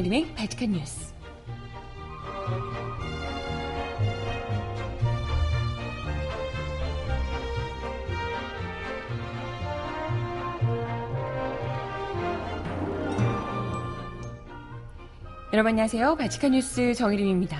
정혜림의 0.00 0.34
발칙한 0.34 0.72
뉴스. 0.72 1.12
여러분 15.52 15.70
안녕하세요. 15.70 16.16
발칙한 16.16 16.52
뉴스 16.52 16.94
정혜림입니다. 16.94 17.58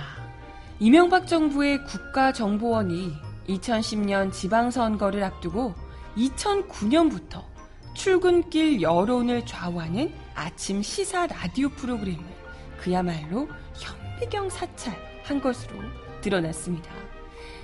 이명박 0.79 1.27
정부의 1.27 1.83
국가정보원이 1.85 3.13
2010년 3.49 4.31
지방선거를 4.31 5.23
앞두고 5.23 5.75
2009년부터 6.17 7.43
출근길 7.93 8.81
여론을 8.81 9.45
좌우하는 9.45 10.11
아침 10.33 10.81
시사 10.81 11.27
라디오 11.27 11.69
프로그램을 11.69 12.30
그야말로 12.81 13.47
현미경 13.75 14.49
사찰한 14.49 15.39
것으로 15.41 15.75
드러났습니다. 16.21 16.91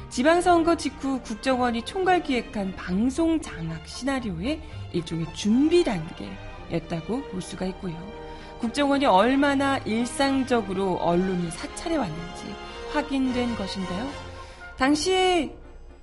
지방선거 0.10 0.78
직후 0.78 1.22
국정원이 1.22 1.84
총괄 1.84 2.24
기획한 2.24 2.76
방송 2.76 3.42
장악 3.42 3.86
시나리오의 3.88 4.62
일종의 4.94 5.34
준비 5.34 5.84
단계였다고 5.84 7.24
볼 7.24 7.42
수가 7.42 7.66
있고요. 7.66 7.96
국정원이 8.60 9.06
얼마나 9.06 9.78
일상적으로 9.80 10.96
언론을 10.98 11.52
사찰해 11.52 11.98
왔는지 11.98 12.56
확인된 12.94 13.56
것인데요. 13.56 14.10
당시에 14.78 15.54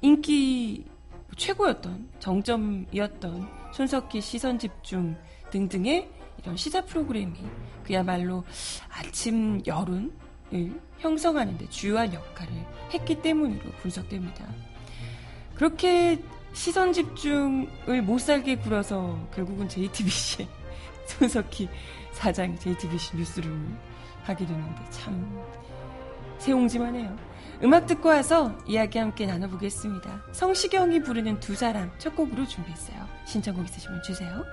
인기 0.02 0.84
최고였던 1.36 2.10
정점이었던 2.18 3.48
손석희 3.72 4.20
시선 4.20 4.58
집중 4.58 5.16
등등의 5.50 6.08
이런 6.44 6.56
시사 6.56 6.82
프로그램이 6.84 7.34
그야말로 7.84 8.44
아침 8.90 9.62
여론을 9.66 10.10
형성하는데 10.98 11.68
주요한 11.70 12.12
역할을 12.12 12.52
했기 12.92 13.20
때문으로 13.20 13.70
분석됩니다. 13.80 14.46
그렇게 15.54 16.22
시선 16.52 16.92
집중을 16.92 18.02
못 18.02 18.18
살게 18.18 18.56
굴어서 18.56 19.18
결국은 19.34 19.68
JTBC의 19.68 20.48
손석희 21.06 21.68
사장이 22.12 22.58
JTBC 22.58 23.16
뉴스룸을 23.16 23.76
하게 24.22 24.46
되는데 24.46 24.90
참 24.90 25.42
세옹지만해요. 26.38 27.16
음악 27.62 27.86
듣고 27.86 28.08
와서 28.08 28.56
이야기 28.66 28.98
함께 28.98 29.26
나눠보겠습니다. 29.26 30.24
성시경이 30.32 31.02
부르는 31.02 31.40
두 31.40 31.54
사람 31.54 31.90
첫 31.98 32.14
곡으로 32.14 32.46
준비했어요. 32.46 33.06
신청곡 33.26 33.64
있으시면 33.66 34.02
주세요. 34.02 34.44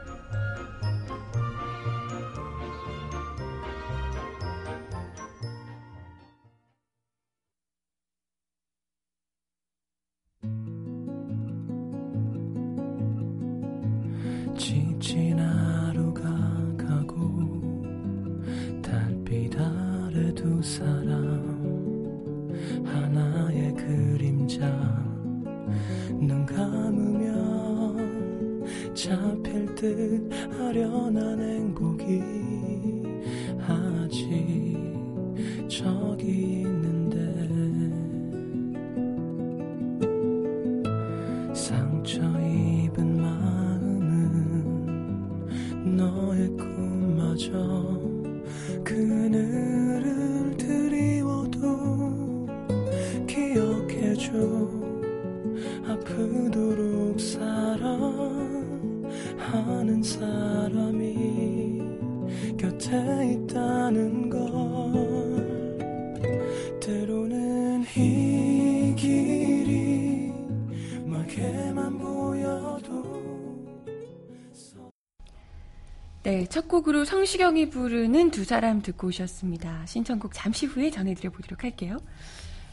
잡힐 29.02 29.66
듯 29.74 30.30
아련한 30.60 31.40
행복이 31.42 32.22
아직 33.68 34.78
저기 35.68 36.62
있는데. 36.62 37.18
상처 41.52 42.22
입은 42.22 43.18
마음은 43.20 44.68
너의 45.98 46.50
꿈마저 46.50 47.91
사람이 60.04 61.82
곁에 62.58 63.34
있다는 63.34 64.30
걸 64.30 64.42
때로는 66.80 67.84
이 67.96 68.96
길이 68.98 70.32
멀게만 71.06 71.98
보여도 72.00 73.22
네, 76.24 76.46
첫 76.48 76.68
곡으로 76.68 77.06
성시경이 77.06 77.70
부르는 77.70 78.32
두 78.32 78.44
사람 78.44 78.82
듣고 78.82 79.08
오셨습니다. 79.08 79.86
신청곡 79.86 80.34
잠시 80.34 80.66
후에 80.66 80.90
전해드려 80.92 81.32
보도록 81.32 81.64
할게요. 81.64 81.98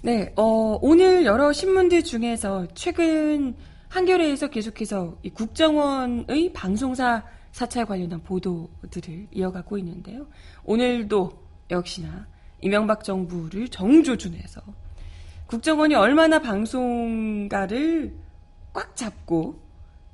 네, 0.03 0.33
어, 0.37 0.79
오늘 0.81 1.25
여러 1.25 1.53
신문들 1.53 2.05
중에서 2.05 2.69
최근 2.75 3.57
한겨레에서 3.89 4.49
계속해서 4.49 5.17
이 5.23 5.31
국정원의 5.31 6.53
방송사 6.53 7.25
사찰 7.53 7.87
관련한 7.87 8.23
보도들을 8.23 9.29
이어가고 9.33 9.79
있는데요. 9.79 10.27
오늘도 10.65 11.31
역시나 11.71 12.27
이명박 12.61 13.03
정부를 13.03 13.69
정조준해서 13.69 14.61
국정원이 15.47 15.95
얼마나 15.95 16.39
방송가를 16.41 18.15
꽉 18.73 18.95
잡고 18.95 19.59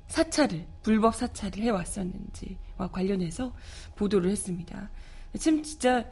사찰을 0.07 0.65
불법 0.81 1.15
사찰을 1.15 1.57
해왔었는지와 1.63 2.87
관련해서 2.91 3.53
보도를 3.95 4.29
했습니다. 4.31 4.89
지금 5.37 5.61
진짜 5.63 6.05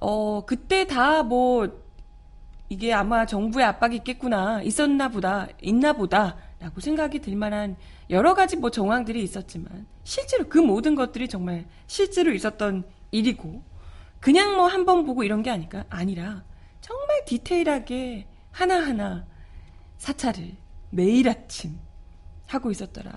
어 0.00 0.44
그때 0.44 0.86
다 0.86 1.22
뭐 1.22 1.86
이게 2.68 2.92
아마 2.92 3.26
정부의 3.26 3.64
압박이 3.66 3.96
있겠구나 3.96 4.60
있었나 4.62 5.08
보다 5.08 5.46
있나 5.62 5.92
보다 5.92 6.36
라고 6.58 6.80
생각이 6.80 7.20
들 7.20 7.36
만한 7.36 7.76
여러 8.10 8.34
가지 8.34 8.56
뭐 8.56 8.70
정황들이 8.70 9.22
있었지만 9.22 9.86
실제로 10.04 10.48
그 10.48 10.58
모든 10.58 10.94
것들이 10.94 11.28
정말 11.28 11.66
실제로 11.86 12.32
있었던 12.32 12.84
일이고 13.10 13.62
그냥 14.20 14.56
뭐 14.56 14.66
한 14.68 14.84
번 14.86 15.04
보고 15.04 15.22
이런 15.22 15.42
게 15.42 15.50
아니까 15.50 15.84
아니라 15.90 16.44
정말 16.80 17.24
디테일하게 17.26 18.26
하나하나 18.52 19.26
사찰을 19.98 20.56
매일 20.90 21.28
아침 21.28 21.78
하고 22.46 22.70
있었더라. 22.70 23.12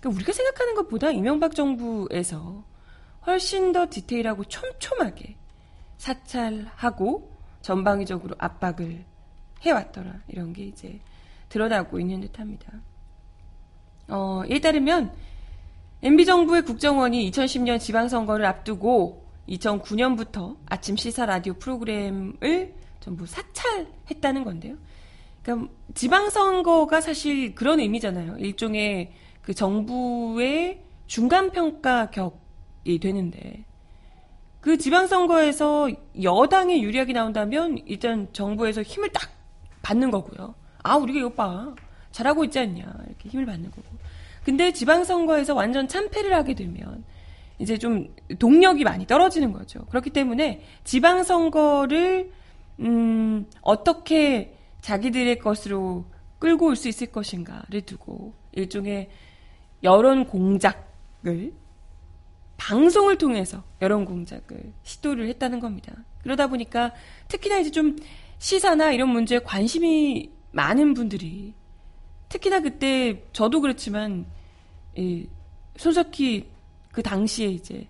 그러니까 0.00 0.10
우리가 0.10 0.32
생각하는 0.32 0.74
것보다 0.74 1.10
이명박 1.10 1.54
정부에서 1.54 2.64
훨씬 3.26 3.72
더 3.72 3.86
디테일하고 3.88 4.44
촘촘하게 4.44 5.36
사찰하고 5.98 7.32
전방위적으로 7.62 8.34
압박을 8.38 9.04
해왔더라. 9.62 10.20
이런 10.28 10.52
게 10.52 10.64
이제 10.64 11.00
드러나고 11.54 12.00
있는 12.00 12.20
듯 12.20 12.40
합니다. 12.40 12.66
어, 14.08 14.42
이에 14.50 14.58
따르면 14.58 15.12
MB정부의 16.02 16.62
국정원이 16.62 17.30
2010년 17.30 17.78
지방선거를 17.78 18.44
앞두고 18.44 19.24
2009년부터 19.48 20.56
아침 20.66 20.96
시사 20.96 21.26
라디오 21.26 21.54
프로그램을 21.54 22.74
전부 22.98 23.24
사찰했다는 23.26 24.42
건데요. 24.42 24.76
그러니까 25.42 25.72
지방선거가 25.94 27.00
사실 27.00 27.54
그런 27.54 27.78
의미잖아요. 27.78 28.38
일종의 28.38 29.12
그 29.40 29.54
정부의 29.54 30.82
중간 31.06 31.52
평가 31.52 32.10
격이 32.10 32.98
되는데 32.98 33.64
그 34.60 34.76
지방선거에서 34.76 35.88
여당의 36.20 36.82
유리하게 36.82 37.12
나온다면 37.12 37.78
일단 37.86 38.28
정부에서 38.32 38.82
힘을 38.82 39.10
딱 39.10 39.30
받는 39.82 40.10
거고요. 40.10 40.54
아 40.84 40.96
우리가 40.96 41.18
이거 41.18 41.28
봐 41.30 41.74
잘하고 42.12 42.44
있지 42.44 42.60
않냐 42.60 42.84
이렇게 43.08 43.28
힘을 43.28 43.46
받는 43.46 43.70
거고. 43.70 43.82
근데 44.44 44.72
지방선거에서 44.72 45.54
완전 45.54 45.88
참패를 45.88 46.32
하게 46.32 46.54
되면 46.54 47.02
이제 47.58 47.78
좀 47.78 48.14
동력이 48.38 48.84
많이 48.84 49.06
떨어지는 49.06 49.52
거죠. 49.52 49.84
그렇기 49.86 50.10
때문에 50.10 50.62
지방선거를 50.84 52.30
음, 52.80 53.46
어떻게 53.62 54.54
자기들의 54.82 55.38
것으로 55.38 56.04
끌고 56.38 56.66
올 56.66 56.76
수 56.76 56.88
있을 56.88 57.06
것인가를 57.08 57.82
두고 57.82 58.34
일종의 58.52 59.08
여론 59.82 60.26
공작을 60.26 61.52
방송을 62.58 63.16
통해서 63.16 63.62
여론 63.80 64.04
공작을 64.04 64.72
시도를 64.82 65.28
했다는 65.28 65.60
겁니다. 65.60 65.94
그러다 66.22 66.46
보니까 66.48 66.92
특히나 67.28 67.58
이제 67.58 67.70
좀 67.70 67.96
시사나 68.38 68.92
이런 68.92 69.08
문제에 69.08 69.38
관심이 69.38 70.30
많은 70.54 70.94
분들이 70.94 71.54
특히나 72.28 72.60
그때 72.60 73.22
저도 73.32 73.60
그렇지만 73.60 74.26
이 74.96 75.28
손석희 75.76 76.48
그 76.92 77.02
당시에 77.02 77.48
이제 77.48 77.86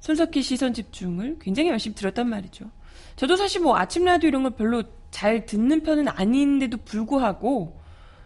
손석희 0.00 0.42
시선 0.42 0.72
집중을 0.72 1.38
굉장히 1.40 1.70
열심히 1.70 1.94
들었단 1.94 2.28
말이죠. 2.28 2.70
저도 3.16 3.36
사실 3.36 3.60
뭐 3.60 3.76
아침 3.76 4.04
라디오 4.04 4.28
이런 4.28 4.42
걸 4.42 4.52
별로 4.52 4.82
잘 5.10 5.46
듣는 5.46 5.82
편은 5.82 6.08
아닌데도 6.08 6.78
불구하고 6.78 7.78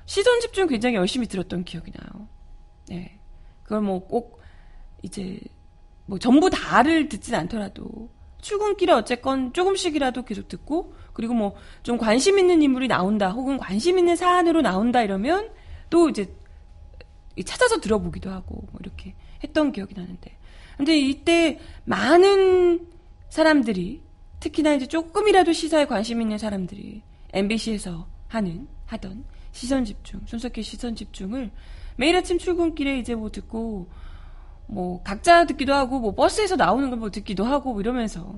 시선 0.07 0.41
집중 0.41 0.67
굉장히 0.67 0.97
열심히 0.97 1.27
들었던 1.27 1.65
기억이 1.65 1.91
나요. 1.93 2.29
네. 2.89 3.19
그걸 3.63 3.83
뭐 3.83 4.07
꼭 4.07 4.41
이제 5.03 5.41
뭐 6.07 6.19
전부 6.19 6.51
다를 6.51 7.09
듣진 7.09 7.35
않더라도 7.35 8.11
출근길에 8.41 8.93
어쨌건 8.93 9.53
조금씩이라도 9.53 10.25
계속 10.25 10.49
듣고 10.49 10.95
그리고 11.13 11.35
뭐 11.35 11.55
좀 11.83 11.99
관심 11.99 12.39
있는 12.39 12.63
인물이 12.63 12.89
나온다 12.89 13.31
혹은 13.31 13.59
관심 13.59 13.99
있는 13.99 14.17
사안으로 14.17 14.63
나온다 14.63 15.03
이러면 15.03 15.51
또 15.89 16.09
이제 16.09 16.33
찾아서 17.45 17.81
들어보기도 17.81 18.31
하고 18.31 18.57
뭐 18.71 18.81
이렇게 18.81 19.15
했던 19.43 19.73
기억이 19.73 19.95
나는데. 19.95 20.37
근데 20.77 20.99
이때 20.99 21.59
많은 21.85 22.87
사람들이 23.29 24.03
특히나 24.41 24.75
이제 24.75 24.87
조금이라도 24.87 25.53
시사에 25.53 25.85
관심 25.87 26.21
있는 26.23 26.39
사람들이 26.39 27.03
MBC에서 27.33 28.07
하는 28.29 28.67
하던 28.87 29.25
시선 29.53 29.85
집중 29.85 30.21
손석희 30.27 30.63
시선 30.63 30.95
집중을 30.97 31.51
매일 31.97 32.17
아침 32.17 32.39
출근길에 32.39 32.99
이제 32.99 33.15
뭐 33.15 33.31
듣고 33.31 33.89
뭐 34.67 35.03
각자 35.03 35.45
듣기도 35.47 35.75
하고 35.75 35.99
뭐 36.01 36.15
버스에서 36.15 36.57
나오는 36.57 36.89
걸 36.91 36.99
뭐 36.99 37.11
듣기도 37.11 37.45
하고 37.45 37.73
뭐 37.73 37.81
이러면서 37.81 38.35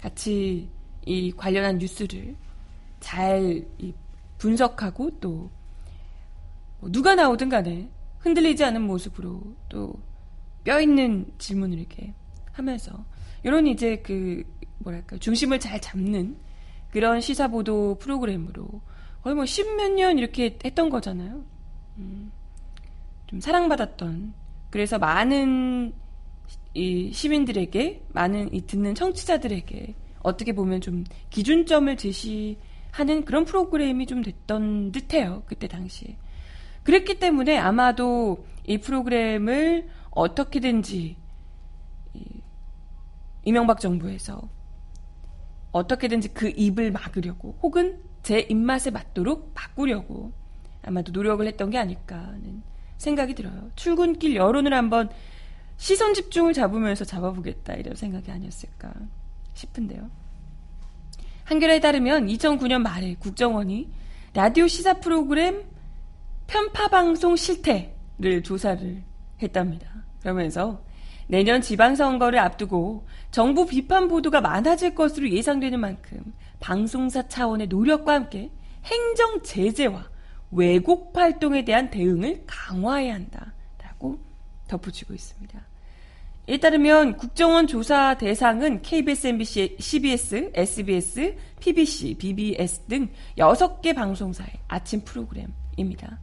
같이 0.00 0.68
이 1.06 1.32
관련한 1.32 1.78
뉴스를 1.78 2.36
잘 3.00 3.66
분석하고 4.38 5.18
또뭐 5.20 5.50
누가 6.90 7.14
나오든 7.14 7.48
간에 7.48 7.88
흔들리지 8.20 8.64
않은 8.64 8.82
모습으로 8.82 9.42
또 9.68 10.08
뼈 10.68 10.82
있는 10.82 11.24
질문을 11.38 11.78
이렇게 11.78 12.12
하면서 12.52 13.04
이런 13.42 13.66
이제 13.66 13.96
그 14.02 14.44
뭐랄까 14.80 15.16
중심을 15.16 15.60
잘 15.60 15.80
잡는 15.80 16.36
그런 16.90 17.22
시사 17.22 17.48
보도 17.48 17.94
프로그램으로 17.94 18.68
거의 19.22 19.34
뭐 19.34 19.46
십몇 19.46 19.92
년 19.92 20.18
이렇게 20.18 20.58
했던 20.62 20.90
거잖아요. 20.90 21.42
음, 21.96 22.30
좀 23.26 23.40
사랑받았던 23.40 24.34
그래서 24.68 24.98
많은 24.98 25.94
이 26.74 27.12
시민들에게 27.14 28.02
많은 28.12 28.54
이 28.54 28.60
듣는 28.66 28.94
청취자들에게 28.94 29.94
어떻게 30.28 30.52
보면 30.52 30.80
좀 30.80 31.04
기준점을 31.30 31.96
제시하는 31.96 33.24
그런 33.24 33.44
프로그램이 33.44 34.06
좀 34.06 34.22
됐던 34.22 34.92
듯해요. 34.92 35.42
그때 35.46 35.66
당시에. 35.66 36.16
그랬기 36.84 37.18
때문에 37.18 37.58
아마도 37.58 38.46
이 38.64 38.78
프로그램을 38.78 39.88
어떻게든지 40.10 41.16
이명박 43.44 43.80
정부에서 43.80 44.48
어떻게든지 45.72 46.34
그 46.34 46.52
입을 46.54 46.90
막으려고 46.92 47.58
혹은 47.62 48.02
제 48.22 48.40
입맛에 48.40 48.90
맞도록 48.90 49.52
바꾸려고 49.54 50.32
아마도 50.82 51.12
노력을 51.12 51.46
했던 51.46 51.70
게 51.70 51.78
아닐까 51.78 52.16
하는 52.16 52.62
생각이 52.96 53.34
들어요. 53.34 53.70
출근길 53.76 54.36
여론을 54.36 54.74
한번 54.74 55.08
시선 55.76 56.12
집중을 56.14 56.52
잡으면서 56.52 57.04
잡아보겠다 57.04 57.74
이런 57.74 57.94
생각이 57.94 58.30
아니었을까 58.30 58.92
싶은데요. 59.54 60.10
한겨레에 61.48 61.80
따르면 61.80 62.26
2009년 62.26 62.82
말에 62.82 63.14
국정원이 63.18 63.88
라디오 64.34 64.66
시사 64.66 65.00
프로그램 65.00 65.64
편파 66.46 66.88
방송 66.88 67.36
실태를 67.36 68.42
조사를 68.44 69.02
했답니다. 69.42 69.88
그러면서 70.20 70.84
내년 71.26 71.62
지방선거를 71.62 72.38
앞두고 72.38 73.06
정부 73.30 73.66
비판 73.66 74.08
보도가 74.08 74.42
많아질 74.42 74.94
것으로 74.94 75.30
예상되는 75.30 75.80
만큼 75.80 76.34
방송사 76.60 77.28
차원의 77.28 77.68
노력과 77.68 78.12
함께 78.12 78.50
행정 78.84 79.42
제재와 79.42 80.06
왜곡 80.50 81.16
활동에 81.16 81.64
대한 81.64 81.88
대응을 81.88 82.44
강화해야 82.46 83.14
한다라고 83.14 84.18
덧붙이고 84.68 85.14
있습니다. 85.14 85.67
이에 86.48 86.56
따르면 86.56 87.18
국정원 87.18 87.66
조사 87.66 88.16
대상은 88.16 88.80
KBS, 88.80 89.26
MBC, 89.26 89.76
CBS, 89.78 90.50
SBS, 90.54 91.36
PBC, 91.60 92.14
BBS 92.14 92.80
등 92.88 93.08
6개 93.36 93.94
방송사의 93.94 94.48
아침 94.66 95.02
프로그램입니다. 95.02 96.18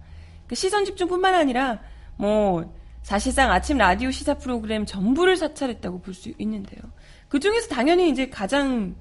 그 0.47 0.55
시선 0.55 0.83
집중뿐만 0.83 1.35
아니라 1.35 1.79
뭐 2.17 2.73
사실상 3.03 3.51
아침 3.51 3.77
라디오 3.77 4.09
시사 4.09 4.33
프로그램 4.39 4.87
전부를 4.87 5.37
사찰했다고 5.37 6.01
볼 6.01 6.15
수 6.15 6.33
있는데요. 6.39 6.81
그 7.27 7.39
중에서 7.39 7.67
당연히 7.67 8.09
이제 8.09 8.27
가장 8.27 8.95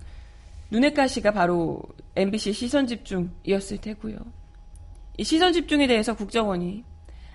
눈에 0.71 0.93
가시가 0.93 1.31
바로 1.31 1.81
MBC 2.17 2.53
시선 2.53 2.87
집중이었을 2.87 3.79
테고요. 3.79 4.19
이 5.17 5.25
시선 5.25 5.55
집중에 5.55 5.87
대해서 5.87 6.15
국정원이 6.15 6.85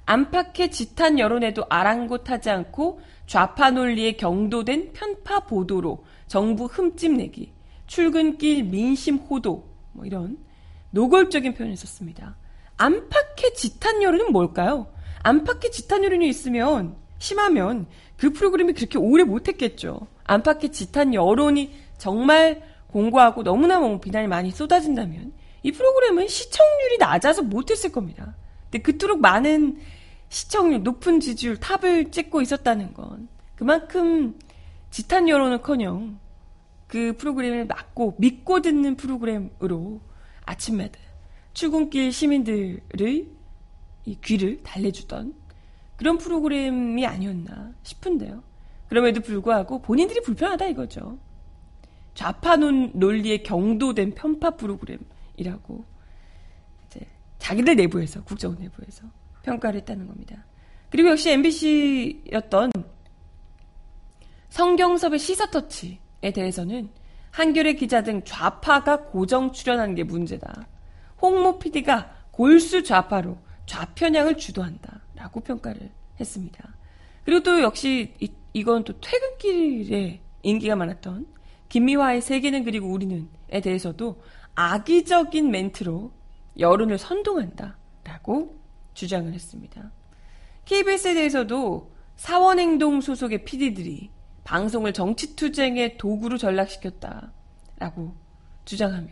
안팎의 0.10 0.72
지탄 0.72 1.20
여론에도 1.20 1.68
아랑곳하지 1.70 2.50
않고 2.50 3.00
좌파 3.28 3.70
논리에 3.70 4.14
경도된 4.14 4.94
편파 4.94 5.42
보도로 5.42 6.04
정부 6.26 6.66
흠집 6.66 7.12
내기, 7.12 7.54
출근길 7.86 8.64
민심 8.64 9.18
호도 9.18 9.70
뭐 9.92 10.06
이런 10.06 10.40
노골적인 10.90 11.54
표현을 11.54 11.78
썼습니다. 11.78 12.38
안팎의 12.78 13.54
지탄 13.56 14.02
여론은 14.02 14.32
뭘까요? 14.32 14.88
안팎의 15.22 15.72
지탄 15.72 16.04
여론이 16.04 16.28
있으면 16.28 16.96
심하면 17.20 17.86
그 18.18 18.32
프로그램이 18.34 18.74
그렇게 18.74 18.98
오래 18.98 19.24
못했겠죠. 19.24 20.08
안팎의 20.24 20.72
지탄 20.72 21.14
여론이 21.14 21.72
정말 22.00 22.64
공고하고 22.88 23.44
너무나 23.44 23.78
뭐 23.80 24.00
비난이 24.00 24.28
많이 24.28 24.50
쏟아진다면 24.50 25.34
이 25.62 25.72
프로그램은 25.72 26.28
시청률이 26.28 26.98
낮아서 26.98 27.44
못했을 27.44 27.92
겁니다. 27.92 28.34
근데 28.72 28.80
그토록 28.80 29.20
많은 29.20 29.78
시청률, 30.30 30.84
높은 30.84 31.20
지지율, 31.20 31.58
탑을 31.58 32.12
찍고 32.12 32.42
있었다는 32.42 32.94
건 32.94 33.28
그만큼 33.56 34.40
지탄 34.92 35.28
여론은커녕 35.28 36.20
그 36.88 37.16
프로그램을 37.18 37.66
막고 37.66 38.16
믿고 38.18 38.62
듣는 38.62 38.96
프로그램으로 38.96 40.02
아침마다 40.46 41.00
출근길 41.54 42.12
시민들의 42.12 43.28
이 44.06 44.18
귀를 44.24 44.64
달래주던 44.64 45.34
그런 45.98 46.18
프로그램이 46.18 47.06
아니었나 47.06 47.74
싶은데요. 47.84 48.42
그럼에도 48.88 49.22
불구하고 49.22 49.82
본인들이 49.82 50.22
불편하다 50.22 50.68
이거죠. 50.68 51.20
좌파 52.16 52.56
논리에 52.56 53.44
경도된 53.44 54.16
편파 54.16 54.52
프로그램이라고 54.52 55.86
이제 56.88 57.02
자기들 57.38 57.76
내부에서 57.76 58.24
국정원 58.24 58.60
내부에서 58.60 59.04
평가를 59.50 59.80
했다는 59.82 60.08
겁니다. 60.08 60.46
그리고 60.90 61.10
역시 61.10 61.32
MBC였던 61.32 62.72
성경섭의 64.50 65.20
시사터치에 65.20 66.32
대해서는 66.34 66.90
한겨레 67.32 67.74
기자 67.74 68.02
등 68.02 68.24
좌파가 68.24 69.06
고정 69.06 69.52
출연하는 69.52 69.96
게 69.96 70.04
문제다. 70.04 70.68
홍모 71.22 71.60
PD가 71.60 72.12
골수 72.32 72.84
좌파로 72.84 73.38
좌편향을 73.66 74.38
주도한다 74.38 75.02
라고 75.16 75.40
평가를 75.42 75.92
했습니다. 76.20 76.76
그리고 77.24 77.44
또 77.44 77.62
역시 77.62 78.14
이, 78.20 78.32
이건 78.54 78.84
또 78.84 78.94
퇴근길에 79.00 80.22
인기가 80.42 80.76
많았던 80.76 81.28
김미화의 81.70 82.22
세계는 82.22 82.64
그리고 82.64 82.88
우리는에 82.88 83.62
대해서도 83.62 84.22
악의적인 84.56 85.52
멘트로 85.52 86.12
여론을 86.58 86.98
선동한다 86.98 87.78
라고 88.04 88.59
주장을 89.00 89.34
했습니다. 89.34 89.92
KBS에 90.66 91.14
대해서도 91.14 91.92
사원행동 92.18 93.00
소속의 93.00 93.46
PD들이 93.46 94.12
방송을 94.44 94.92
정치투쟁의 94.92 95.98
도구로 95.98 96.38
전락시켰다라고 96.38 98.14
주장하며 98.66 99.10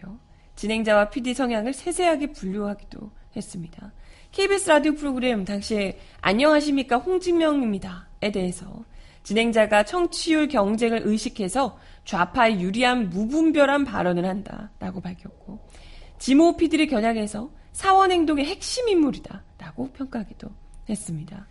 진행자와 0.56 1.10
PD 1.10 1.34
성향을 1.34 1.74
세세하게 1.74 2.34
분류하기도 2.34 3.12
했습니다. 3.36 3.94
KBS 4.34 4.67
라디오 4.67 4.94
프로그램 4.94 5.46
당시에 5.46 5.98
안녕하십니까 6.20 6.98
홍진명입니다에 6.98 8.32
대해서 8.34 8.84
진행자가 9.24 9.84
청취율 9.84 10.50
경쟁을 10.50 11.01
의식해서 11.06 11.77
좌파에 12.03 12.60
유리한 12.60 13.10
무분별한 13.10 13.86
발언을 13.86 14.25
한다라고 14.25 15.00
밝혔고 15.00 15.65
지모 16.20 16.58
PD를 16.58 16.88
겨냥해서 16.88 17.51
사원 17.77 18.12
행동의 18.12 18.43
핵심 18.43 18.89
인물이다 18.89 19.43
라고 19.60 19.88
평가하기도 19.91 20.50
했습니다. 20.89 21.46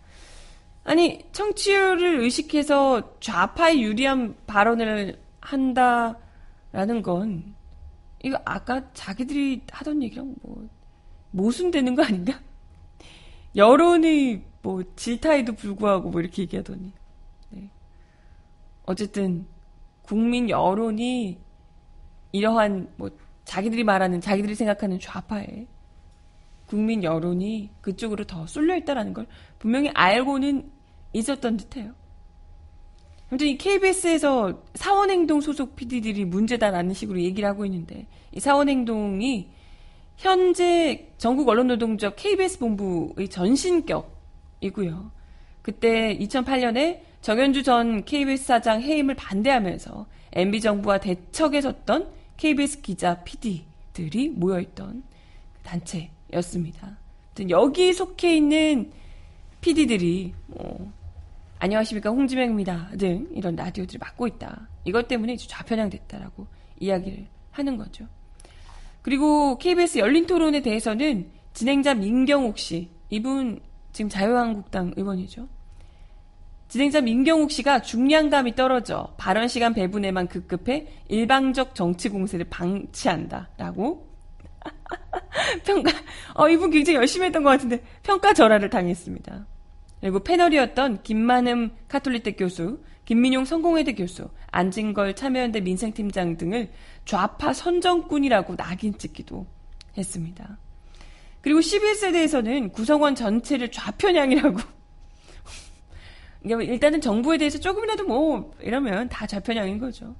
아니 0.83 1.23
청취율을 1.31 2.19
의식해서 2.19 3.17
좌파에 3.21 3.79
유리한 3.79 4.35
발언을 4.45 5.17
한다라는 5.39 7.01
건 7.01 7.55
이거 8.21 8.37
아까 8.43 8.91
자기들이 8.91 9.61
하던 9.71 10.03
얘기랑 10.03 10.35
뭐 10.41 10.67
모순되는 11.31 11.95
거 11.95 12.03
아닌가? 12.03 12.37
여론이 13.55 14.43
뭐 14.61 14.83
질타에도 14.97 15.53
불구하고 15.53 16.09
뭐 16.09 16.19
이렇게 16.19 16.41
얘기하더니 16.41 16.91
네. 17.51 17.69
어쨌든 18.85 19.47
국민 20.01 20.49
여론이 20.49 21.39
이러한 22.33 22.91
뭐 22.97 23.09
자기들이 23.45 23.85
말하는 23.85 24.19
자기들이 24.19 24.55
생각하는 24.55 24.99
좌파에 24.99 25.67
국민 26.67 27.03
여론이 27.03 27.71
그쪽으로 27.81 28.25
더 28.25 28.45
쏠려 28.45 28.75
있다라는 28.75 29.13
걸 29.13 29.25
분명히 29.57 29.89
알고는 29.93 30.69
있었던 31.13 31.57
듯해요. 31.57 31.93
아무튼 33.29 33.47
이 33.47 33.57
KBS에서 33.57 34.63
사원행동 34.75 35.41
소속 35.41 35.75
PD들이 35.75 36.25
문제다라는 36.25 36.93
식으로 36.93 37.19
얘기를 37.21 37.47
하고 37.47 37.65
있는데 37.65 38.07
이 38.31 38.39
사원행동이 38.39 39.49
현재 40.15 41.09
전국 41.17 41.49
언론노동조합 41.49 42.15
KBS 42.15 42.59
본부의 42.59 43.29
전신격이고요. 43.29 45.11
그때 45.61 46.17
2008년에 46.17 47.01
정현주 47.21 47.63
전 47.63 48.05
KBS 48.05 48.45
사장 48.45 48.81
해임을 48.81 49.15
반대하면서 49.15 50.07
MB 50.33 50.61
정부와 50.61 50.99
대척에 50.99 51.61
섰던 51.61 52.11
KBS 52.37 52.81
기자 52.81 53.21
PD들이 53.23 54.29
모여있던 54.29 55.03
단체 55.63 56.11
였습니다. 56.33 56.97
여기 57.49 57.93
속해 57.93 58.35
있는 58.35 58.91
PD들이 59.61 60.33
뭐 60.47 60.91
안녕하십니까 61.59 62.09
홍지명입니다 62.09 62.89
등 62.97 63.27
이런 63.33 63.55
라디오들을 63.55 63.99
맡고 63.99 64.27
있다. 64.27 64.67
이것 64.85 65.07
때문에 65.07 65.35
좌편향됐다라고 65.35 66.47
이야기를 66.79 67.27
하는 67.51 67.77
거죠. 67.77 68.05
그리고 69.01 69.57
KBS 69.57 69.99
열린 69.99 70.25
토론에 70.25 70.61
대해서는 70.61 71.29
진행자 71.53 71.95
민경욱 71.95 72.57
씨, 72.57 72.89
이분 73.09 73.59
지금 73.91 74.09
자유한국당 74.09 74.93
의원이죠. 74.95 75.47
진행자 76.67 77.01
민경욱 77.01 77.49
씨가 77.49 77.81
중량감이 77.81 78.55
떨어져 78.55 79.13
발언 79.17 79.47
시간 79.47 79.73
배분에만 79.73 80.27
급급해 80.27 80.87
일방적 81.07 81.73
정치 81.73 82.09
공세를 82.09 82.47
방치한다라고 82.49 84.05
평가 85.65 85.91
어 86.33 86.49
이분 86.49 86.71
굉장히 86.71 86.97
열심히 86.97 87.27
했던 87.27 87.43
것 87.43 87.49
같은데 87.49 87.83
평가 88.03 88.33
절하를 88.33 88.69
당했습니다. 88.69 89.45
그리고 90.01 90.19
패널이었던 90.19 91.03
김만흠 91.03 91.71
카톨릭대 91.87 92.33
교수, 92.33 92.79
김민용 93.05 93.45
성공회대 93.45 93.95
교수, 93.95 94.29
안진걸 94.51 95.15
참여연대 95.15 95.61
민생팀장 95.61 96.37
등을 96.37 96.69
좌파 97.05 97.53
선정꾼이라고 97.53 98.55
낙인 98.57 98.97
찍기도 98.97 99.47
했습니다. 99.97 100.57
그리고 101.41 101.61
CBS에 101.61 102.11
대해서는 102.11 102.71
구성원 102.71 103.15
전체를 103.15 103.71
좌편향이라고. 103.71 104.59
일단은 106.43 107.01
정부에 107.01 107.37
대해서 107.37 107.57
조금이라도 107.59 108.05
뭐 108.05 108.53
이러면 108.61 109.09
다 109.09 109.25
좌편향인 109.25 109.79
거죠. 109.79 110.15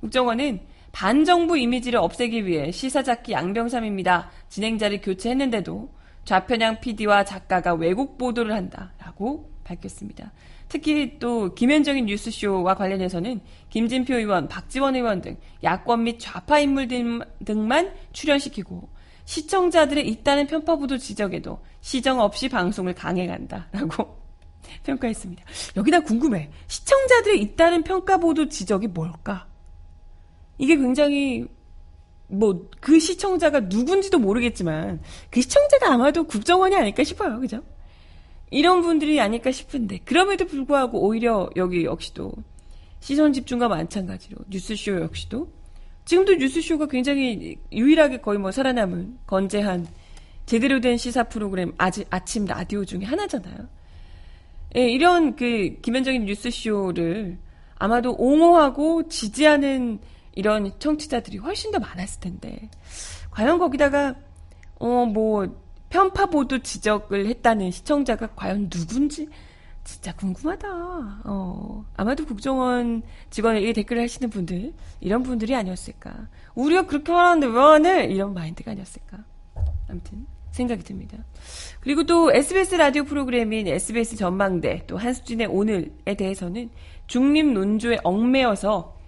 국정원은 0.00 0.60
반정부 0.92 1.58
이미지를 1.58 1.98
없애기 2.00 2.46
위해 2.46 2.70
시사잡기 2.70 3.32
양병삼입니다. 3.32 4.30
진행자를 4.48 5.00
교체했는데도 5.00 5.92
좌편향 6.24 6.80
PD와 6.80 7.24
작가가 7.24 7.74
왜곡 7.74 8.18
보도를 8.18 8.54
한다라고 8.54 9.50
밝혔습니다. 9.64 10.32
특히 10.68 11.18
또 11.18 11.52
김현정인 11.54 12.06
뉴스쇼와 12.06 12.74
관련해서는 12.74 13.40
김진표 13.70 14.14
의원, 14.14 14.46
박지원 14.48 14.94
의원 14.94 15.20
등 15.20 15.36
야권 15.64 16.04
및 16.04 16.18
좌파 16.20 16.60
인물 16.60 16.86
등만 17.44 17.92
출연시키고 18.12 18.88
시청자들의 19.24 20.08
있다는 20.08 20.46
편파 20.46 20.76
보도 20.76 20.96
지적에도 20.96 21.60
시정 21.80 22.20
없이 22.20 22.48
방송을 22.48 22.94
강행한다라고 22.94 24.18
평가했습니다. 24.84 25.42
여기다 25.76 26.00
궁금해. 26.00 26.50
시청자들의 26.68 27.40
있다는 27.42 27.82
평가 27.82 28.16
보도 28.16 28.48
지적이 28.48 28.88
뭘까? 28.88 29.49
이게 30.60 30.76
굉장히 30.76 31.44
뭐 32.28 32.70
그 32.80 32.98
시청자가 32.98 33.60
누군지도 33.60 34.18
모르겠지만 34.18 35.00
그 35.30 35.40
시청자가 35.40 35.92
아마도 35.92 36.24
국정원이 36.24 36.74
아닐까 36.74 37.04
싶어요. 37.04 37.38
그죠? 37.38 37.62
이런 38.50 38.82
분들이 38.82 39.20
아닐까 39.20 39.52
싶은데 39.52 39.98
그럼에도 40.04 40.46
불구하고 40.46 41.06
오히려 41.06 41.48
여기 41.56 41.84
역시도 41.84 42.32
시선 42.98 43.32
집중과 43.32 43.68
마찬가지로 43.68 44.38
뉴스쇼 44.48 45.02
역시도 45.02 45.48
지금도 46.06 46.34
뉴스쇼가 46.34 46.86
굉장히 46.86 47.58
유일하게 47.70 48.18
거의 48.18 48.38
뭐 48.38 48.50
살아남은 48.50 49.18
건재한 49.26 49.86
제대로 50.46 50.80
된 50.80 50.96
시사 50.96 51.24
프로그램 51.24 51.72
아지, 51.78 52.04
아침 52.10 52.44
라디오 52.46 52.84
중에 52.84 53.04
하나잖아요. 53.04 53.68
예, 54.76 54.88
이런 54.88 55.36
그 55.36 55.76
김현정인 55.82 56.24
뉴스쇼를 56.24 57.38
아마도 57.76 58.14
옹호하고 58.18 59.08
지지하는 59.08 60.00
이런 60.34 60.78
청취자들이 60.78 61.38
훨씬 61.38 61.70
더 61.72 61.78
많았을 61.78 62.20
텐데 62.20 62.70
과연 63.30 63.58
거기다가 63.58 64.14
어 64.78 65.04
뭐 65.06 65.46
편파 65.90 66.26
보도 66.26 66.60
지적을 66.60 67.26
했다는 67.26 67.70
시청자가 67.72 68.28
과연 68.36 68.70
누군지 68.70 69.28
진짜 69.82 70.14
궁금하다. 70.14 70.68
어, 71.24 71.84
아마도 71.96 72.24
국정원 72.24 73.02
직원에게 73.30 73.72
댓글을 73.72 74.02
하시는 74.02 74.30
분들, 74.30 74.72
이런 75.00 75.22
분들이 75.24 75.54
아니었을까. 75.56 76.28
우리가 76.54 76.86
그렇게 76.86 77.12
말하는데 77.12 77.46
왜 77.48 77.60
안 77.60 77.86
해? 77.86 78.04
이런 78.04 78.32
마인드가 78.34 78.70
아니었을까. 78.70 79.18
아무튼, 79.88 80.26
생각이 80.52 80.84
듭니다. 80.84 81.18
그리고 81.80 82.04
또 82.04 82.30
SBS 82.32 82.76
라디오 82.76 83.02
프로그램인 83.04 83.66
SBS 83.66 84.16
전망대, 84.16 84.84
또 84.86 84.96
한수진의 84.96 85.48
오늘에 85.48 86.14
대해서는 86.16 86.70
중립 87.08 87.46
논조에 87.52 87.98
얽매여서 88.04 88.99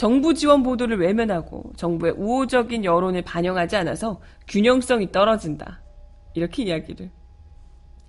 정부 0.00 0.32
지원 0.32 0.62
보도를 0.62 0.98
외면하고 0.98 1.74
정부의 1.76 2.14
우호적인 2.16 2.86
여론을 2.86 3.20
반영하지 3.20 3.76
않아서 3.76 4.18
균형성이 4.48 5.12
떨어진다. 5.12 5.82
이렇게 6.32 6.62
이야기를 6.62 7.10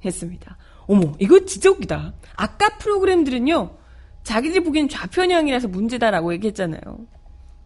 했습니다. 0.05 0.57
어머, 0.87 1.11
이거 1.19 1.43
진짜 1.43 1.69
웃기다. 1.69 2.13
아까 2.37 2.77
프로그램들은요, 2.77 3.71
자기들이 4.23 4.63
보기엔 4.63 4.87
좌편향이라서 4.87 5.67
문제다라고 5.67 6.31
얘기했잖아요. 6.35 6.81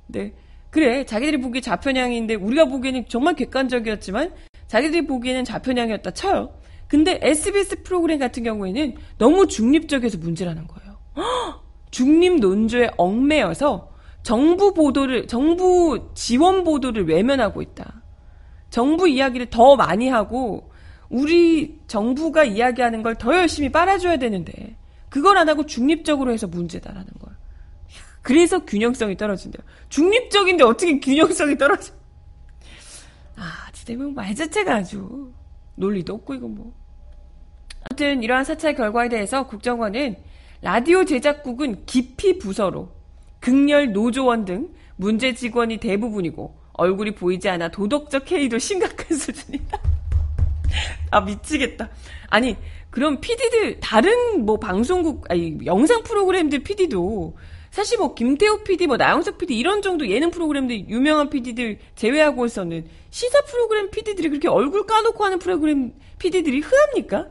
네. 0.07 0.33
그래, 0.71 1.05
자기들이 1.05 1.39
보기에 1.39 1.61
좌편향인데 1.61 2.33
우리가 2.33 2.65
보기에는 2.65 3.05
정말 3.07 3.35
객관적이었지만 3.35 4.33
자기들이 4.65 5.05
보기에는 5.05 5.45
좌편향이었다 5.45 6.09
쳐요. 6.09 6.51
근데 6.87 7.19
SBS 7.21 7.83
프로그램 7.83 8.17
같은 8.17 8.41
경우에는 8.41 8.95
너무 9.19 9.45
중립적이어서 9.45 10.17
문제라는 10.17 10.65
거예요. 10.65 10.97
중립 11.91 12.39
논조에 12.39 12.89
얽매여서 12.97 13.93
정부 14.25 14.73
보도를, 14.73 15.27
정부 15.27 16.09
지원 16.15 16.63
보도를 16.63 17.07
외면하고 17.07 17.61
있다. 17.61 18.01
정부 18.71 19.07
이야기를 19.07 19.51
더 19.51 19.75
많이 19.75 20.09
하고, 20.09 20.71
우리 21.09 21.79
정부가 21.85 22.43
이야기하는 22.43 23.03
걸 23.03 23.13
더 23.19 23.35
열심히 23.35 23.71
빨아줘야 23.71 24.17
되는데, 24.17 24.77
그걸 25.09 25.37
안 25.37 25.47
하고 25.47 25.67
중립적으로 25.67 26.31
해서 26.31 26.47
문제다라는 26.47 27.05
걸. 27.19 27.35
그래서 28.23 28.65
균형성이 28.65 29.15
떨어진대요. 29.15 29.63
중립적인데 29.89 30.63
어떻게 30.63 30.99
균형성이 30.99 31.55
떨어져? 31.59 31.93
아, 33.35 33.69
진짜 33.73 33.93
말 34.15 34.33
자체가 34.33 34.77
아주 34.77 35.31
논리도 35.75 36.15
없고, 36.15 36.33
이거 36.33 36.47
뭐. 36.47 36.73
아무튼 37.83 38.23
이러한 38.23 38.43
사찰 38.43 38.73
결과에 38.73 39.07
대해서 39.07 39.45
국정원은 39.45 40.15
라디오 40.63 41.05
제작국은 41.05 41.85
깊이 41.85 42.39
부서로 42.39 42.89
극렬 43.45 43.93
노조원 43.93 44.43
등 44.43 44.69
문제 44.95 45.35
직원이 45.35 45.77
대부분이고 45.77 46.55
얼굴이 46.73 47.11
보이지 47.13 47.47
않아 47.47 47.69
도덕적 47.69 48.31
해이도 48.31 48.57
심각한 48.57 49.05
수준이다. 49.15 49.79
아 51.11 51.21
미치겠다. 51.21 51.91
아니 52.29 52.57
그럼 52.89 53.21
PD들 53.21 53.79
다른 53.81 54.45
뭐 54.45 54.57
방송국 54.57 55.29
아니 55.29 55.59
영상 55.63 56.01
프로그램들 56.01 56.63
PD도 56.63 57.37
사실 57.69 57.99
뭐 57.99 58.15
김태호 58.15 58.63
PD, 58.63 58.87
뭐 58.87 58.97
나영석 58.97 59.37
PD 59.37 59.59
이런 59.59 59.83
정도 59.83 60.09
예능 60.09 60.31
프로그램들 60.31 60.89
유명한 60.89 61.29
PD들 61.29 61.77
제외하고서는 61.93 62.87
시사 63.11 63.41
프로그램 63.43 63.91
PD들이 63.91 64.29
그렇게 64.29 64.47
얼굴 64.47 64.87
까놓고 64.87 65.23
하는 65.23 65.37
프로그램 65.37 65.93
PD들이 66.17 66.61
흔합니까? 66.61 67.27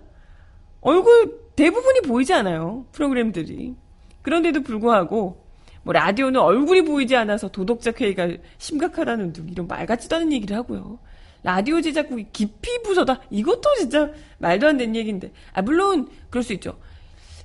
얼굴 0.80 1.40
대부분이 1.56 2.02
보이지 2.02 2.33
않아요 2.35 2.87
프로그램들이. 2.92 3.75
그런데도 4.23 4.62
불구하고 4.62 5.43
뭐 5.84 5.92
라디오는 5.92 6.40
얼굴이 6.40 6.82
보이지 6.82 7.14
않아서 7.14 7.48
도덕적 7.48 8.00
회의가 8.00 8.28
심각하다는 8.58 9.32
등 9.32 9.48
이런 9.48 9.68
말 9.68 9.86
같지도 9.86 10.16
않은 10.16 10.32
얘기를 10.32 10.56
하고요. 10.56 10.98
라디오 11.42 11.80
제작국이 11.80 12.28
깊이 12.32 12.82
부서다. 12.82 13.20
이것도 13.30 13.74
진짜 13.78 14.10
말도 14.38 14.66
안 14.66 14.78
되는 14.78 14.96
얘기인데. 14.96 15.30
아, 15.52 15.60
물론, 15.60 16.08
그럴 16.30 16.42
수 16.42 16.54
있죠. 16.54 16.78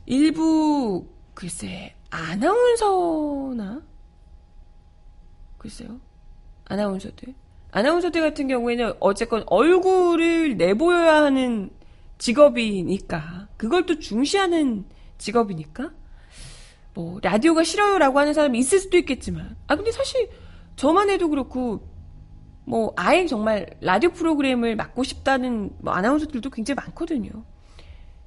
일부, 0.05 1.05
글쎄, 1.33 1.93
아나운서나? 2.09 3.81
글쎄요. 5.57 5.99
아나운서들. 6.65 7.33
아나운서들 7.71 8.21
같은 8.21 8.47
경우에는 8.47 8.93
어쨌건 9.01 9.43
얼굴을 9.47 10.55
내보여야 10.55 11.23
하는 11.23 11.69
직업이니까. 12.17 13.49
그걸 13.57 13.85
또 13.85 13.99
중시하는 13.99 14.85
직업이니까. 15.17 15.91
뭐 16.93 17.19
라디오가 17.21 17.63
싫어요라고 17.63 18.19
하는 18.19 18.33
사람이 18.33 18.57
있을 18.59 18.79
수도 18.79 18.97
있겠지만. 18.97 19.55
아 19.67 19.75
근데 19.75 19.91
사실 19.91 20.29
저만 20.75 21.09
해도 21.09 21.29
그렇고 21.29 21.87
뭐 22.65 22.93
아예 22.95 23.25
정말 23.25 23.67
라디오 23.81 24.11
프로그램을 24.11 24.75
맡고 24.75 25.03
싶다는 25.03 25.71
뭐 25.79 25.93
아나운서들도 25.93 26.49
굉장히 26.49 26.75
많거든요. 26.75 27.31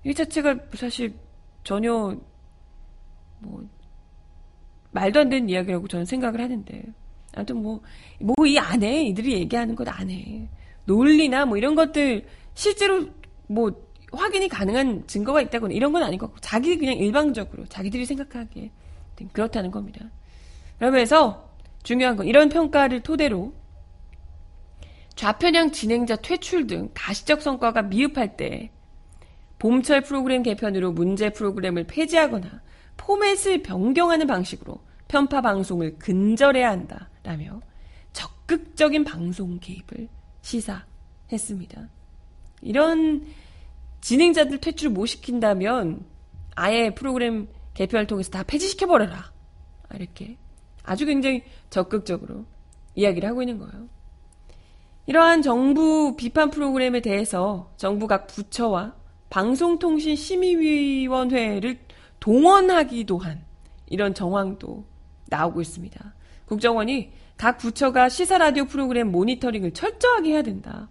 이 0.04 0.14
자체가 0.14 0.56
사실 0.74 1.14
전혀 1.64 2.16
뭐 3.38 3.64
말도 4.90 5.20
안 5.20 5.28
되는 5.28 5.48
이야기라고 5.48 5.88
저는 5.88 6.04
생각을 6.06 6.40
하는데. 6.40 6.82
아무튼 7.34 7.62
뭐 7.62 7.80
뭐 8.20 8.46
이 8.46 8.58
안에 8.58 9.04
이들이 9.06 9.32
얘기하는 9.34 9.74
것 9.74 9.88
안에 9.88 10.48
논리나 10.84 11.46
뭐 11.46 11.56
이런 11.56 11.74
것들 11.74 12.26
실제로 12.54 13.06
뭐 13.46 13.72
확인이 14.12 14.48
가능한 14.48 15.06
증거가 15.06 15.40
있다거나 15.40 15.72
이런 15.74 15.92
건 15.92 16.02
같고 16.18 16.38
자기 16.40 16.76
그냥 16.78 16.96
일방적으로 16.96 17.66
자기들이 17.66 18.06
생각하기에 18.06 18.70
그렇다는 19.32 19.70
겁니다. 19.70 20.10
그러면서 20.78 21.50
중요한 21.82 22.16
건 22.16 22.26
이런 22.26 22.48
평가를 22.48 23.00
토대로 23.00 23.54
좌편향 25.14 25.72
진행자 25.72 26.16
퇴출 26.16 26.66
등 26.66 26.90
가시적 26.94 27.42
성과가 27.42 27.82
미흡할 27.82 28.36
때 28.36 28.70
봄철 29.58 30.00
프로그램 30.00 30.42
개편으로 30.42 30.92
문제 30.92 31.30
프로그램을 31.30 31.84
폐지하거나 31.84 32.62
포맷을 32.96 33.62
변경하는 33.62 34.26
방식으로 34.26 34.80
편파 35.08 35.40
방송을 35.40 35.98
근절해야 35.98 36.70
한다라며 36.70 37.60
적극적인 38.12 39.04
방송 39.04 39.58
개입을 39.60 40.08
시사했습니다. 40.40 41.88
이런 42.62 43.24
진행자들 44.02 44.58
퇴출을 44.58 44.92
못 44.92 45.06
시킨다면 45.06 46.04
아예 46.54 46.94
프로그램 46.94 47.48
개편을 47.74 48.06
통해서 48.06 48.30
다 48.30 48.42
폐지시켜버려라. 48.42 49.32
이렇게 49.94 50.36
아주 50.82 51.06
굉장히 51.06 51.42
적극적으로 51.70 52.44
이야기를 52.94 53.26
하고 53.28 53.42
있는 53.42 53.58
거예요. 53.58 53.88
이러한 55.06 55.42
정부 55.42 56.14
비판 56.16 56.50
프로그램에 56.50 57.00
대해서 57.00 57.72
정부 57.76 58.06
각 58.06 58.26
부처와 58.26 58.94
방송통신심의위원회를 59.30 61.80
동원하기도 62.20 63.18
한 63.18 63.44
이런 63.86 64.14
정황도 64.14 64.84
나오고 65.26 65.60
있습니다. 65.60 66.14
국정원이 66.46 67.12
각 67.36 67.58
부처가 67.58 68.08
시사 68.08 68.38
라디오 68.38 68.64
프로그램 68.66 69.10
모니터링을 69.10 69.72
철저하게 69.72 70.32
해야 70.32 70.42
된다. 70.42 70.88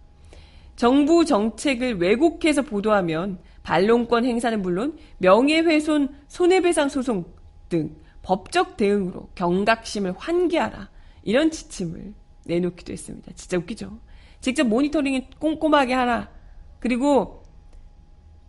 정부 0.82 1.26
정책을 1.26 2.02
왜곡해서 2.02 2.64
보도하면 2.64 3.38
반론권 3.62 4.26
행사는 4.26 4.60
물론 4.64 4.98
명예훼손, 5.20 6.10
손해배상 6.28 6.90
소송 6.90 7.26
등 7.70 7.96
법적 8.24 8.78
대응으로 8.78 9.30
경각심을 9.36 10.16
환기하라. 10.18 10.90
이런 11.22 11.52
지침을 11.52 12.16
내놓기도 12.46 12.94
했습니다. 12.94 13.32
진짜 13.36 13.60
웃기죠? 13.60 14.00
직접 14.40 14.64
모니터링을 14.64 15.28
꼼꼼하게 15.38 15.94
하라. 15.94 16.32
그리고 16.80 17.44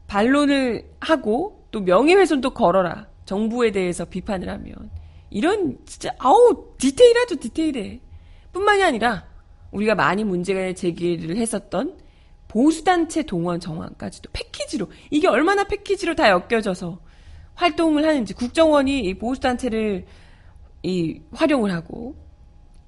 반론을 0.07 0.91
하고 1.01 1.67
또 1.71 1.83
명예훼손도 1.83 2.55
걸어라. 2.55 3.09
정부에 3.27 3.73
대해서 3.73 4.07
비판을 4.07 4.49
하면 4.49 4.91
이런 5.29 5.77
진짜 5.85 6.09
아우 6.19 6.77
디테일하죠 6.79 7.37
디테일해. 7.41 8.01
뿐만이 8.55 8.83
아니라 8.83 9.27
우리가 9.71 9.95
많이 9.95 10.25
문제가 10.25 10.73
제기를 10.73 11.37
했었던 11.37 12.01
보수단체 12.53 13.23
동원 13.23 13.61
정황까지도 13.61 14.29
패키지로 14.33 14.88
이게 15.11 15.27
얼마나 15.27 15.65
패키지로 15.65 16.15
다 16.15 16.29
엮여져서 16.29 17.01
활동을 17.55 18.07
하는지 18.07 18.35
국정원이 18.35 19.01
이 19.01 19.15
보수단체를 19.15 20.05
이 20.83 21.23
활용을 21.33 21.73
하고 21.73 22.15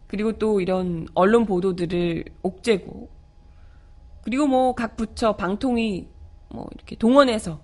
그리고 0.07 0.33
또 0.33 0.61
이런 0.61 1.07
언론 1.15 1.47
보도들을 1.47 2.25
옥죄고 2.43 3.09
그리고 4.23 4.47
뭐 4.47 4.75
각 4.75 4.97
부처 4.97 5.35
방통위 5.37 6.09
뭐 6.51 6.67
이렇게 6.75 6.95
동원해서 6.97 7.61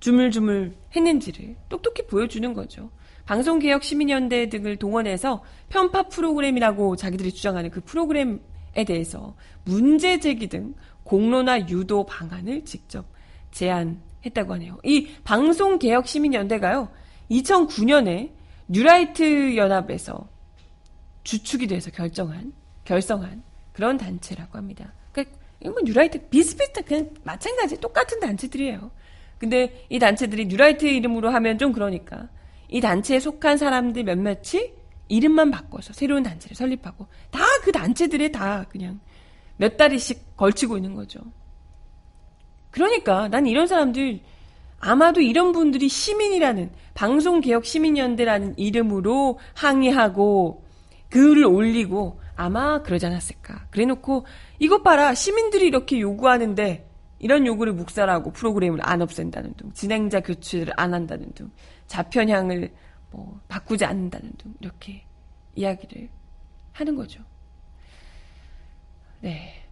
주물주물 0.00 0.74
했는지를 0.96 1.56
똑똑히 1.68 2.06
보여주는 2.06 2.52
거죠. 2.54 2.90
방송개혁 3.26 3.84
시민연대 3.84 4.48
등을 4.48 4.76
동원해서 4.76 5.44
편파 5.68 6.08
프로그램이라고 6.08 6.96
자기들이 6.96 7.32
주장하는 7.32 7.70
그 7.70 7.80
프로그램 7.82 8.40
에 8.76 8.84
대해서 8.84 9.34
문제 9.64 10.20
제기 10.20 10.48
등 10.48 10.74
공론화 11.04 11.68
유도 11.68 12.04
방안을 12.06 12.64
직접 12.64 13.04
제안했다고 13.50 14.54
하네요. 14.54 14.78
이 14.84 15.08
방송개혁 15.24 16.06
시민연대가요, 16.06 16.88
2009년에 17.30 18.30
뉴라이트 18.68 19.56
연합에서 19.56 20.28
주축이 21.24 21.66
돼서 21.66 21.90
결정한, 21.90 22.52
결성한 22.84 23.42
그런 23.72 23.96
단체라고 23.98 24.56
합니다. 24.56 24.92
그러니까 25.12 25.38
뭐 25.64 25.74
뉴라이트 25.84 26.28
비슷비슷한 26.28 26.84
그냥 26.84 27.10
마찬가지 27.24 27.80
똑같은 27.80 28.20
단체들이에요. 28.20 28.90
근데 29.38 29.86
이 29.88 29.98
단체들이 29.98 30.46
뉴라이트 30.46 30.84
이름으로 30.86 31.30
하면 31.30 31.58
좀 31.58 31.72
그러니까 31.72 32.28
이 32.68 32.80
단체에 32.80 33.18
속한 33.18 33.56
사람들 33.56 34.04
몇몇이 34.04 34.79
이름만 35.10 35.50
바꿔서 35.50 35.92
새로운 35.92 36.22
단체를 36.22 36.56
설립하고 36.56 37.06
다 37.30 37.40
그 37.62 37.72
단체들에 37.72 38.32
다 38.32 38.64
그냥 38.68 39.00
몇 39.56 39.76
다리씩 39.76 40.36
걸치고 40.36 40.76
있는 40.76 40.94
거죠. 40.94 41.20
그러니까 42.70 43.28
난 43.28 43.46
이런 43.46 43.66
사람들 43.66 44.20
아마도 44.78 45.20
이런 45.20 45.52
분들이 45.52 45.88
시민이라는 45.88 46.70
방송개혁 46.94 47.66
시민연대라는 47.66 48.58
이름으로 48.58 49.38
항의하고 49.54 50.64
글을 51.10 51.44
올리고 51.44 52.20
아마 52.36 52.82
그러지 52.82 53.06
않았을까. 53.06 53.66
그래 53.70 53.84
놓고 53.84 54.24
이것 54.58 54.82
봐라 54.82 55.14
시민들이 55.14 55.66
이렇게 55.66 56.00
요구하는데 56.00 56.88
이런 57.18 57.46
요구를 57.46 57.74
묵살하고 57.74 58.32
프로그램을 58.32 58.80
안 58.82 59.02
없앤다는 59.02 59.54
등 59.54 59.72
진행자 59.74 60.20
교체를 60.20 60.72
안 60.76 60.94
한다는 60.94 61.30
등 61.34 61.50
좌편향을 61.88 62.72
뭐 63.10 63.40
바꾸지 63.48 63.84
않는다는 63.84 64.32
등 64.36 64.54
이렇게 64.60 65.04
이야기를 65.54 66.08
하는 66.72 66.96
거죠. 66.96 67.22
네. 69.20 69.68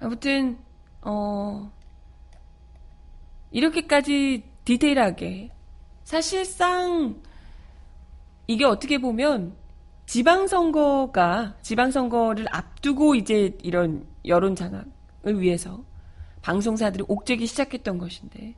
아무튼 0.00 0.58
어 1.00 1.72
이렇게까지 3.50 4.44
디테일하게 4.64 5.50
사실상 6.04 7.20
이게 8.46 8.64
어떻게 8.64 8.98
보면 8.98 9.56
지방선거가 10.06 11.56
지방선거를 11.62 12.46
앞두고 12.50 13.14
이제 13.14 13.56
이런 13.62 14.06
여론 14.24 14.54
장악을 14.54 15.40
위해서 15.40 15.84
방송사들이 16.42 17.04
옥죄기 17.08 17.46
시작했던 17.46 17.98
것인데 17.98 18.54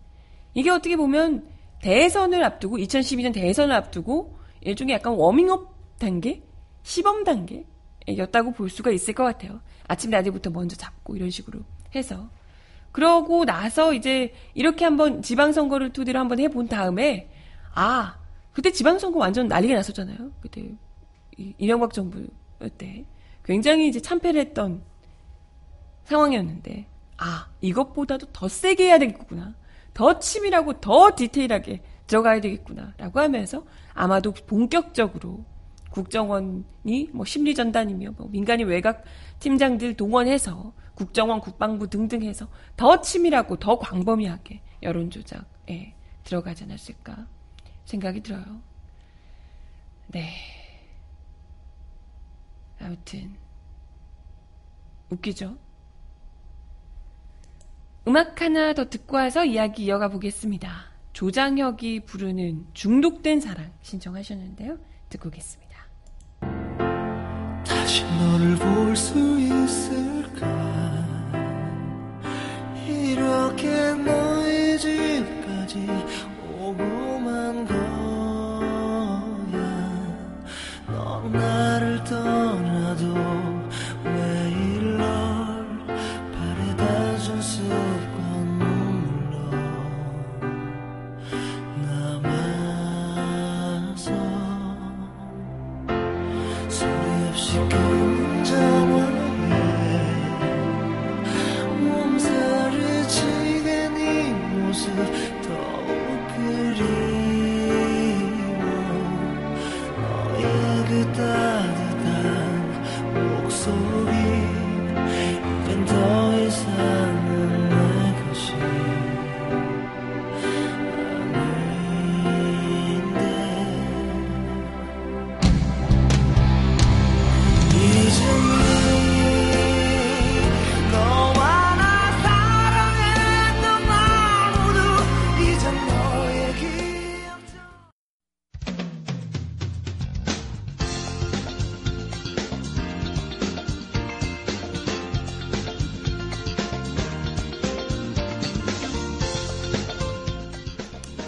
이게 0.55 0.71
어떻게 0.71 0.97
보면 0.97 1.47
대선을 1.83 2.43
앞두고 2.45 2.79
2012년 2.79 3.33
대선을 3.33 3.75
앞두고 3.75 4.39
일종의 4.61 4.95
약간 4.95 5.15
워밍업 5.15 5.99
단계, 5.99 6.43
시범 6.83 7.25
단계였다고 7.25 8.53
볼 8.53 8.69
수가 8.69 8.91
있을 8.91 9.15
것 9.15 9.25
같아요. 9.25 9.61
아침 9.87 10.11
라디오부터 10.11 10.51
먼저 10.51 10.77
잡고 10.77 11.17
이런 11.17 11.31
식으로 11.31 11.61
해서 11.95 12.29
그러고 12.93 13.45
나서 13.45 13.93
이제 13.93 14.33
이렇게 14.55 14.85
한번 14.85 15.23
지방선거를 15.23 15.93
토대로 15.93 16.19
한번 16.19 16.39
해본 16.41 16.69
다음에 16.69 17.31
아 17.75 18.19
그때 18.53 18.73
지방선거 18.73 19.19
완전 19.19 19.49
난리가 19.49 19.75
났었잖아요. 19.75 20.33
그때 20.41 20.71
이명박 21.37 21.93
정부 21.93 22.27
때 22.77 23.05
굉장히 23.45 23.89
이제 23.89 24.01
참패를 24.01 24.41
했던 24.41 24.83
상황이었는데 26.05 26.87
아 27.17 27.49
이것보다도 27.61 28.27
더 28.33 28.49
세게 28.49 28.85
해야 28.87 28.99
되겠구나 28.99 29.55
더 29.95 30.19
치밀하고 30.19 30.81
더 30.81 31.15
디테일하게 31.15 31.83
들어가야 32.07 32.41
되겠구나라고 32.41 33.21
하면서 33.21 33.65
아마도 33.95 34.33
본격적으로 34.33 35.45
국정원이 35.91 37.11
뭐 37.13 37.25
심리전단이며 37.25 38.13
뭐 38.17 38.29
민간인 38.29 38.69
외곽 38.69 39.05
팀장들 39.41 39.95
동원해서 39.95 40.73
국정원 40.95 41.41
국방부 41.41 41.89
등등 41.89 42.23
해서 42.23 42.49
더 42.77 43.01
치밀하고 43.01 43.57
더 43.57 43.79
광범위하게 43.79 44.61
여론조작에 44.83 45.95
들어가지 46.25 46.65
않았을까 46.65 47.27
생각이 47.85 48.23
들어요. 48.23 48.61
네. 50.09 50.31
아무튼 52.81 53.37
웃기죠? 55.11 55.57
음악 58.11 58.43
하나 58.43 58.73
더 58.73 58.87
듣고 58.91 59.19
와서 59.19 59.45
이야기 59.45 59.85
이어가 59.85 60.09
보겠습니다. 60.09 60.69
조장혁이 61.13 62.07
부르는 62.07 62.67
중독된 62.75 63.39
사랑 63.39 63.71
신청하셨는데요. 63.83 64.79
듣고 65.11 65.29
오겠습니다. 65.29 65.79
다시 67.65 68.03
너를 68.03 68.57
볼 68.57 68.97
수 68.97 69.17
있을 69.39 70.20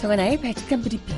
정하나의 0.02 0.36
발칙한 0.40 0.82
브리핑. 0.82 1.14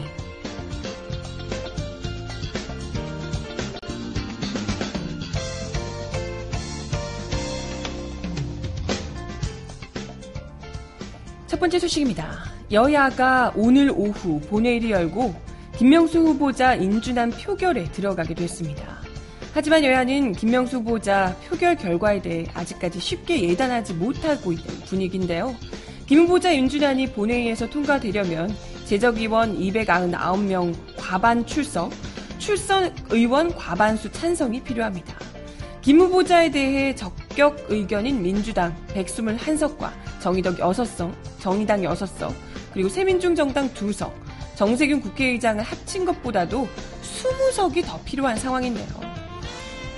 첫 11.46 11.58
번째 11.58 11.78
소식입니다. 11.78 12.44
여야가 12.70 13.54
오늘 13.56 13.90
오후 13.90 14.38
본회의를 14.50 14.90
열고 14.90 15.34
김명수 15.78 16.18
후보자 16.18 16.74
인준안 16.74 17.30
표결에 17.30 17.84
들어가게 17.84 18.34
됐습니다. 18.34 18.98
하지만 19.54 19.82
여야는 19.82 20.32
김명수 20.32 20.80
후보자 20.80 21.34
표결 21.48 21.76
결과에 21.76 22.20
대해 22.20 22.44
아직까지 22.52 23.00
쉽게 23.00 23.48
예단하지 23.48 23.94
못하고 23.94 24.52
있는 24.52 24.66
분위기인데요. 24.84 25.56
김 26.06 26.18
후보자 26.18 26.52
인준안이 26.52 27.12
본회의에서 27.12 27.70
통과되려면 27.70 28.54
재적의원 28.84 29.58
299명 29.58 30.74
과반 30.96 31.46
출석, 31.46 31.90
출석 32.38 32.92
의원 33.10 33.54
과반수 33.54 34.12
찬성이 34.12 34.62
필요합니다. 34.62 35.14
김 35.80 36.00
후보자에 36.00 36.50
대해 36.50 36.94
적격 36.94 37.66
의견인 37.68 38.22
민주당 38.22 38.74
121석과 38.94 39.90
정의당 40.20 40.56
6석, 40.56 41.12
정의당 41.40 41.82
6석, 41.82 42.32
그리고 42.72 42.88
새민중 42.88 43.34
정당 43.34 43.68
2석, 43.70 44.10
정세균 44.54 45.00
국회의장을 45.00 45.62
합친 45.62 46.04
것보다도 46.04 46.68
20석이 47.02 47.84
더 47.84 48.00
필요한 48.04 48.36
상황인데요. 48.36 48.86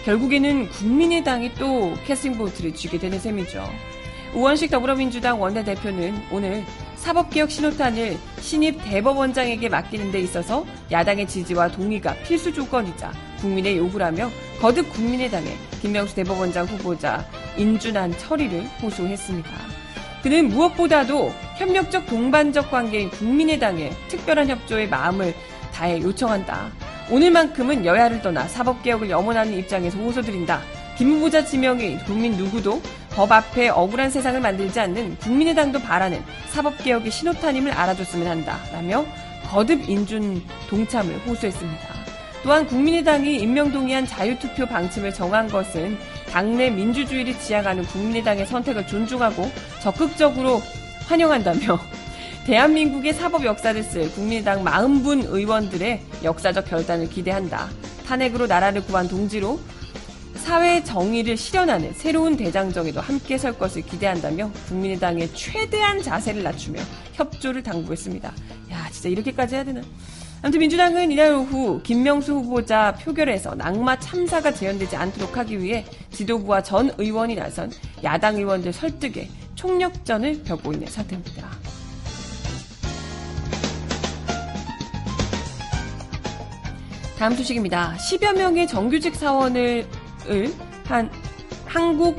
결국에는 0.04 0.68
국민의당이 0.70 1.54
또 1.54 1.92
캐스팅 2.06 2.38
보트를 2.38 2.74
쥐게 2.74 2.98
되는 2.98 3.18
셈이죠. 3.18 3.64
우원식 4.34 4.70
더불어민주당 4.70 5.40
원내대표는 5.40 6.14
오늘 6.30 6.64
사법개혁 7.06 7.52
신호탄을 7.52 8.18
신입 8.40 8.82
대법원장에게 8.84 9.68
맡기는 9.68 10.10
데 10.10 10.18
있어서 10.22 10.66
야당의 10.90 11.28
지지와 11.28 11.68
동의가 11.68 12.14
필수 12.24 12.52
조건이자 12.52 13.12
국민의 13.38 13.76
요구라며 13.76 14.28
거듭 14.60 14.92
국민의당에 14.92 15.46
김명수 15.80 16.16
대법원장 16.16 16.66
후보자 16.66 17.24
인준안 17.56 18.18
처리를 18.18 18.64
호소했습니다. 18.82 19.50
그는 20.24 20.48
무엇보다도 20.48 21.32
협력적 21.58 22.06
동반적 22.06 22.72
관계인 22.72 23.08
국민의당에 23.10 23.92
특별한 24.08 24.48
협조의 24.48 24.88
마음을 24.88 25.32
다해 25.72 26.00
요청한다. 26.00 26.72
오늘만큼은 27.08 27.86
여야를 27.86 28.20
떠나 28.20 28.48
사법개혁을 28.48 29.10
염원하는 29.10 29.56
입장에서 29.56 29.96
호소드린다. 29.98 30.60
김 30.98 31.12
후보자 31.12 31.44
지명이 31.44 31.98
국민 31.98 32.32
누구도 32.32 32.82
법 33.16 33.32
앞에 33.32 33.70
억울한 33.70 34.10
세상을 34.10 34.38
만들지 34.42 34.78
않는 34.78 35.16
국민의당도 35.16 35.80
바라는 35.80 36.22
사법개혁의 36.50 37.10
신호탄임을 37.10 37.72
알아줬으면 37.72 38.26
한다. 38.26 38.58
라며 38.72 39.06
거듭 39.48 39.88
인준 39.88 40.42
동참을 40.68 41.16
호소했습니다. 41.26 41.96
또한 42.42 42.66
국민의당이 42.66 43.36
임명동의안 43.36 44.06
자유투표 44.06 44.66
방침을 44.66 45.14
정한 45.14 45.48
것은 45.48 45.96
당내 46.30 46.68
민주주의를 46.68 47.38
지향하는 47.38 47.84
국민의당의 47.84 48.44
선택을 48.44 48.86
존중하고 48.86 49.50
적극적으로 49.80 50.60
환영한다며 51.08 51.80
대한민국의 52.44 53.14
사법 53.14 53.46
역사를 53.46 53.82
쓸 53.82 54.12
국민의당 54.12 54.62
40분 54.62 55.24
의원들의 55.28 56.02
역사적 56.22 56.68
결단을 56.68 57.08
기대한다. 57.08 57.68
탄핵으로 58.06 58.46
나라를 58.46 58.84
구한 58.84 59.08
동지로 59.08 59.58
사회 60.46 60.80
정의를 60.84 61.36
실현하는 61.36 61.92
새로운 61.94 62.36
대장정에도 62.36 63.00
함께 63.00 63.36
설 63.36 63.58
것을 63.58 63.82
기대한다며 63.82 64.48
국민의당의 64.68 65.34
최대한 65.34 66.00
자세를 66.00 66.44
낮추며 66.44 66.80
협조를 67.14 67.64
당부했습니다. 67.64 68.32
야, 68.70 68.88
진짜 68.92 69.08
이렇게까지 69.08 69.56
해야 69.56 69.64
되나? 69.64 69.80
아무튼 70.42 70.60
민주당은 70.60 71.10
이날 71.10 71.34
오후 71.34 71.82
김명수 71.82 72.32
후보자 72.34 72.94
표결에서 72.94 73.56
낙마 73.56 73.98
참사가 73.98 74.54
재현되지 74.54 74.94
않도록 74.94 75.36
하기 75.36 75.60
위해 75.60 75.84
지도부와 76.12 76.62
전 76.62 76.92
의원이 76.96 77.34
나선 77.34 77.72
야당 78.04 78.36
의원들 78.36 78.72
설득에 78.72 79.28
총력전을 79.56 80.44
펴고 80.44 80.72
있는 80.72 80.86
상태입니다. 80.86 81.50
다음 87.18 87.34
소식입니다. 87.34 87.96
10여 87.96 88.36
명의 88.36 88.68
정규직 88.68 89.16
사원을 89.16 89.86
한 90.84 91.10
한국 91.64 92.16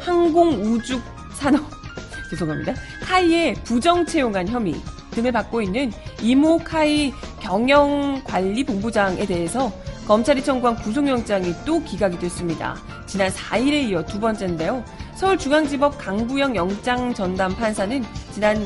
항공우주 0.00 1.00
산업 1.34 1.62
죄송합니다. 2.30 2.74
카이에 3.02 3.54
부정 3.64 4.04
채용한 4.04 4.48
혐의 4.48 4.74
등을 5.12 5.32
받고 5.32 5.62
있는 5.62 5.92
이모 6.20 6.58
카이 6.58 7.12
경영관리본부장에 7.40 9.26
대해서 9.26 9.72
검찰이 10.06 10.44
청구한 10.44 10.76
구속영장이 10.76 11.52
또 11.64 11.82
기각이 11.82 12.18
됐습니다. 12.18 12.76
지난 13.06 13.30
4일에 13.30 13.88
이어 13.88 14.04
두 14.04 14.20
번째인데요. 14.20 14.84
서울중앙지법 15.16 15.98
강부영 15.98 16.54
영장 16.54 17.12
전담 17.14 17.54
판사는 17.54 18.04
지난 18.32 18.56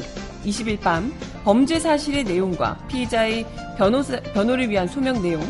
20일 0.45 0.81
밤 0.81 1.13
범죄 1.45 1.79
사실의 1.79 2.25
내용과 2.25 2.77
피의자의 2.89 3.47
변호사, 3.79 4.21
변호를 4.35 4.69
위한 4.69 4.87
소명 4.87 5.23
내용, 5.23 5.41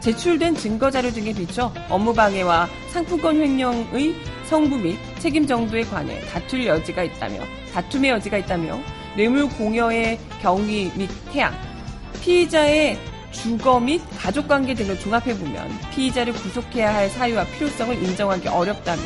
제출된 0.00 0.54
증거자료 0.54 1.10
등에 1.10 1.32
비춰 1.32 1.72
업무방해와 1.88 2.68
상품권 2.90 3.36
횡령의 3.36 4.14
성부 4.46 4.78
및 4.78 4.98
책임 5.18 5.46
정도에 5.46 5.82
관해 5.82 6.20
다툴 6.26 6.66
여지가 6.66 7.02
있다며 7.04 7.40
다툼의 7.72 8.10
여지가 8.10 8.38
있다며 8.38 8.80
뇌물 9.16 9.48
공여의 9.48 10.18
경위 10.40 10.90
및 10.96 11.08
태양, 11.32 11.54
피의자의 12.22 12.98
주거 13.30 13.78
및 13.78 14.00
가족관계 14.18 14.74
등을 14.74 14.98
종합해보면 14.98 15.70
피의자를 15.90 16.32
구속해야 16.32 16.94
할 16.94 17.08
사유와 17.10 17.44
필요성을 17.44 18.02
인정하기 18.02 18.48
어렵다며 18.48 19.02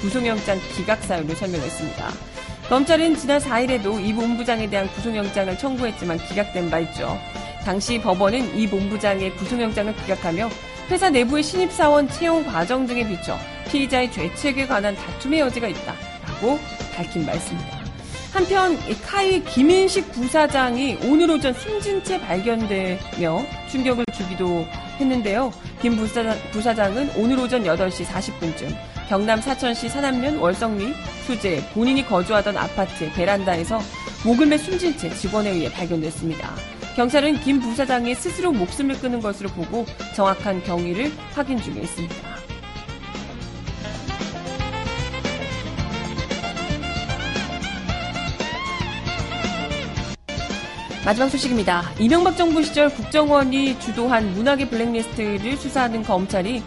구속영장 0.00 0.58
기각 0.74 1.02
사유를 1.02 1.34
설명했습니다. 1.34 2.10
검찰은 2.68 3.16
지난 3.16 3.40
4일에도 3.40 4.04
이 4.04 4.12
본부장에 4.12 4.68
대한 4.68 4.88
구속영장을 4.88 5.58
청구했지만 5.58 6.18
기각된 6.18 6.70
바 6.70 6.78
있죠. 6.80 7.18
당시 7.66 8.00
법원은 8.00 8.56
이 8.56 8.68
본부장의 8.68 9.34
구속영장을 9.34 9.92
기각하며 9.96 10.48
회사 10.88 11.10
내부의 11.10 11.42
신입사원 11.42 12.08
채용 12.10 12.46
과정 12.46 12.86
등에 12.86 13.04
비춰 13.08 13.36
피의자의 13.68 14.12
죄책에 14.12 14.68
관한 14.68 14.94
다툼의 14.94 15.40
여지가 15.40 15.66
있다라고 15.66 16.60
밝힌 16.94 17.26
바 17.26 17.32
있습니다. 17.32 17.78
한편 18.32 18.78
카이 19.04 19.42
김인식 19.42 20.12
부사장이 20.12 20.98
오늘 21.06 21.28
오전 21.28 21.52
숨진 21.54 22.04
채 22.04 22.20
발견되며 22.20 23.44
충격을 23.68 24.04
주기도 24.14 24.64
했는데요. 25.00 25.52
김 25.82 25.96
부사장, 25.96 26.38
부사장은 26.52 27.14
오늘 27.16 27.36
오전 27.40 27.64
8시 27.64 28.04
40분쯤 28.04 28.76
경남 29.08 29.40
사천시 29.40 29.88
산안면 29.88 30.38
월성리 30.38 30.94
수재 31.26 31.68
본인이 31.74 32.06
거주하던 32.06 32.56
아파트 32.56 33.12
베란다에서 33.14 33.80
목을 34.24 34.46
매 34.46 34.56
숨진 34.56 34.96
채 34.96 35.12
직원에 35.12 35.50
의해 35.50 35.72
발견됐습니다. 35.72 36.54
경찰은 36.96 37.40
김 37.40 37.60
부사장이 37.60 38.14
스스로 38.14 38.52
목숨을 38.52 38.98
끊은 38.98 39.20
것으로 39.20 39.50
보고 39.50 39.84
정확한 40.14 40.64
경위를 40.64 41.12
확인 41.34 41.60
중에 41.60 41.82
있습니다. 41.82 42.14
마지막 51.04 51.28
소식입니다. 51.28 51.82
이명박 52.00 52.34
정부 52.34 52.62
시절 52.62 52.88
국정원이 52.88 53.78
주도한 53.78 54.32
문학의 54.32 54.70
블랙리스트를 54.70 55.58
수사하는 55.58 56.02
검찰이 56.02 56.62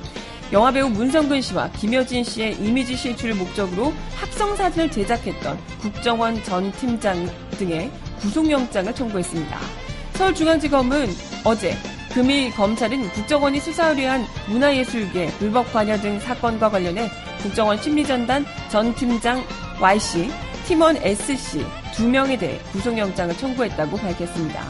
영화배우 0.53 0.89
문성근 0.89 1.41
씨와 1.41 1.71
김여진 1.71 2.23
씨의 2.23 2.53
이미지 2.63 2.95
실추를 2.95 3.33
목적으로 3.33 3.93
합성 4.15 4.55
사진을 4.55 4.91
제작했던 4.91 5.57
국정원 5.81 6.43
전 6.43 6.71
팀장 6.73 7.27
등의 7.57 7.91
구속영장을 8.21 8.93
청구했습니다. 8.93 9.88
서울중앙지검은 10.19 11.07
어제 11.45 11.77
금일 12.13 12.51
검찰은 12.51 13.09
국정원이 13.11 13.61
수사를 13.61 13.95
위한 13.95 14.25
문화예술계 14.49 15.27
불법 15.39 15.71
관여 15.71 15.97
등 15.97 16.19
사건과 16.19 16.69
관련해 16.69 17.09
국정원 17.41 17.81
심리전단 17.81 18.45
전 18.69 18.93
팀장 18.95 19.41
Y씨, 19.79 20.29
팀원 20.67 20.97
S씨 20.97 21.65
두 21.93 22.09
명에 22.09 22.37
대해 22.37 22.59
구속영장을 22.73 23.37
청구했다고 23.37 23.95
밝혔습니다. 23.95 24.61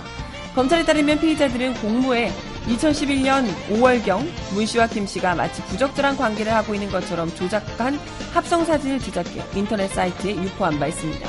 검찰에 0.54 0.86
따르면 0.86 1.20
피의자들은 1.20 1.74
공모에 1.76 2.32
2011년 2.68 3.48
5월경 3.70 4.28
문 4.54 4.68
씨와 4.68 4.86
김 4.86 5.08
씨가 5.08 5.34
마치 5.34 5.64
부적절한 5.64 6.16
관계를 6.18 6.54
하고 6.54 6.76
있는 6.76 6.92
것처럼 6.92 7.34
조작한 7.34 8.00
합성 8.34 8.64
사진을 8.66 9.00
제작해 9.00 9.42
인터넷 9.56 9.88
사이트에 9.88 10.36
유포한 10.36 10.78
바 10.78 10.86
있습니다. 10.86 11.28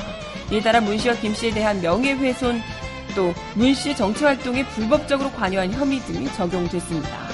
이에 0.53 0.61
따라 0.61 0.81
문 0.83 0.99
씨와 0.99 1.15
김 1.15 1.33
씨에 1.33 1.53
대한 1.53 1.81
명예훼손 1.81 2.61
또 3.15 3.33
문 3.57 3.75
씨의 3.75 3.97
정치 3.97 4.25
활동에 4.25 4.65
불법적으로 4.69 5.31
관여한 5.33 5.73
혐의 5.73 5.99
등이 6.01 6.33
적용됐습니다. 6.35 7.31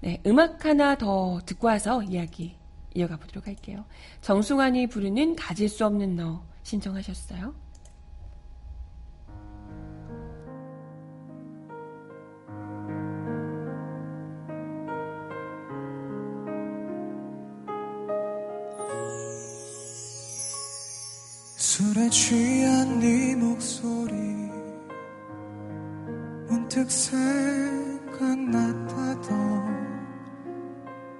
네, 0.00 0.20
음악 0.26 0.64
하나 0.64 0.96
더 0.96 1.40
듣고 1.44 1.66
와서 1.66 2.02
이야기 2.02 2.56
이어가 2.94 3.16
보도록 3.16 3.46
할게요. 3.46 3.84
정승환이 4.22 4.86
부르는 4.88 5.36
가질 5.36 5.68
수 5.68 5.84
없는 5.86 6.16
너 6.16 6.42
신청하셨어요. 6.62 7.54
취한 22.10 23.00
네 23.00 23.34
목소리. 23.36 24.14
문득 26.48 26.90
생각났다던 26.90 27.28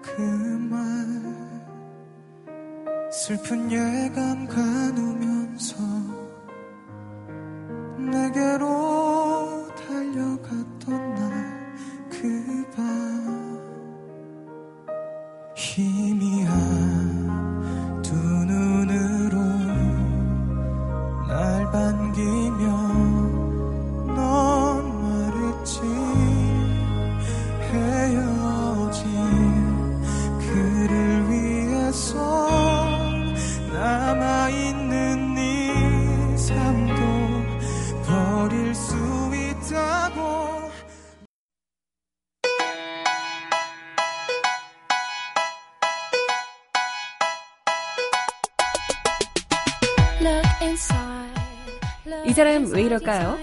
그 0.03 0.21
말. 0.71 0.79
슬픈 3.11 3.71
예감 3.71 4.47
가누면서 4.47 5.77
내게로 7.99 8.68
이 52.27 52.33
사람 52.33 52.71
왜 52.73 52.83
이럴까요? 52.83 53.39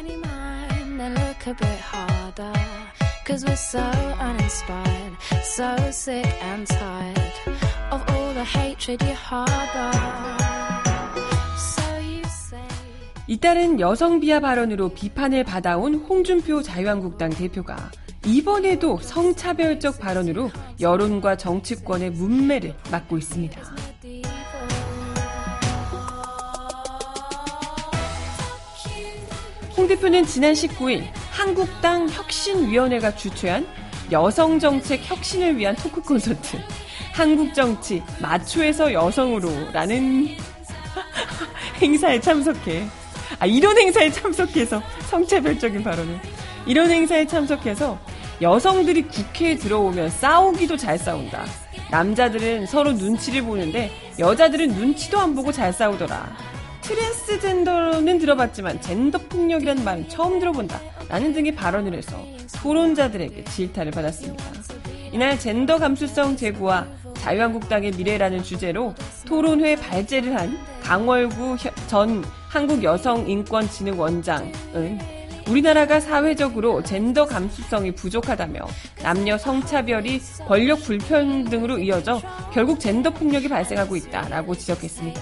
이따른 13.27 13.79
여성 13.79 14.19
비하 14.19 14.39
발언으로 14.39 14.89
비판을 14.89 15.43
받아온 15.45 15.95
홍준표 15.95 16.61
자유한국당 16.61 17.31
대표가 17.31 17.89
이번에도 18.25 18.99
성차별적 19.01 19.99
발언으로 19.99 20.51
여론과 20.79 21.37
정치권의 21.37 22.11
문매를 22.11 22.75
막고 22.91 23.17
있습니다. 23.17 23.74
홍 29.85 29.89
대표는 29.89 30.25
지난 30.25 30.53
19일 30.53 31.05
한국당 31.29 32.09
혁신위원회가 32.09 33.15
주최한 33.15 33.67
여성정책 34.11 35.01
혁신을 35.03 35.59
위한 35.59 35.75
토크 35.75 36.01
콘서트 36.01 36.57
한국정치 37.13 38.01
마초에서 38.19 38.91
여성으로라는 38.91 40.29
행사에 41.83 42.19
참석해 42.19 42.87
아 43.37 43.45
이런 43.45 43.77
행사에 43.77 44.09
참석해서 44.09 44.81
성차별적인 45.11 45.83
발언을 45.83 46.19
이런 46.65 46.89
행사에 46.89 47.27
참석해서 47.27 47.99
여성들이 48.41 49.03
국회에 49.03 49.55
들어오면 49.55 50.09
싸우기도 50.09 50.77
잘 50.77 50.97
싸운다. 50.97 51.45
남자들은 51.91 52.65
서로 52.65 52.91
눈치를 52.91 53.43
보는데 53.43 53.91
여자들은 54.17 54.69
눈치도 54.69 55.19
안 55.19 55.35
보고 55.35 55.51
잘 55.51 55.71
싸우더라. 55.71 56.54
트랜스젠더는 56.85 58.19
들어봤지만 58.19 58.79
젠더 58.81 59.17
폭력이란 59.29 59.83
말은 59.83 60.07
처음 60.07 60.39
들어본다. 60.39 60.79
라는 61.09 61.33
등의 61.33 61.55
발언을 61.55 61.95
해서 61.95 62.15
토론자들에게 62.61 63.43
질타를 63.45 63.91
받았습니다. 63.91 64.43
이날 65.11 65.39
젠더 65.39 65.79
감수성 65.79 66.35
제고와 66.37 66.85
자유한국당의 67.15 67.89
미래라는 67.91 68.43
주제로 68.43 68.93
토론회 69.25 69.75
발제를 69.77 70.35
한 70.35 70.59
강월구 70.83 71.55
혀- 71.59 71.73
전 71.87 72.23
한국여성인권진흥원장은 72.49 74.99
우리나라가 75.49 75.99
사회적으로 75.99 76.81
젠더 76.83 77.25
감수성이 77.25 77.91
부족하다며 77.93 78.59
남녀 79.03 79.37
성차별이 79.37 80.19
권력 80.47 80.81
불평등으로 80.83 81.77
이어져 81.79 82.19
결국 82.53 82.79
젠더 82.79 83.09
폭력이 83.11 83.47
발생하고 83.47 83.95
있다라고 83.95 84.55
지적했습니다. 84.55 85.21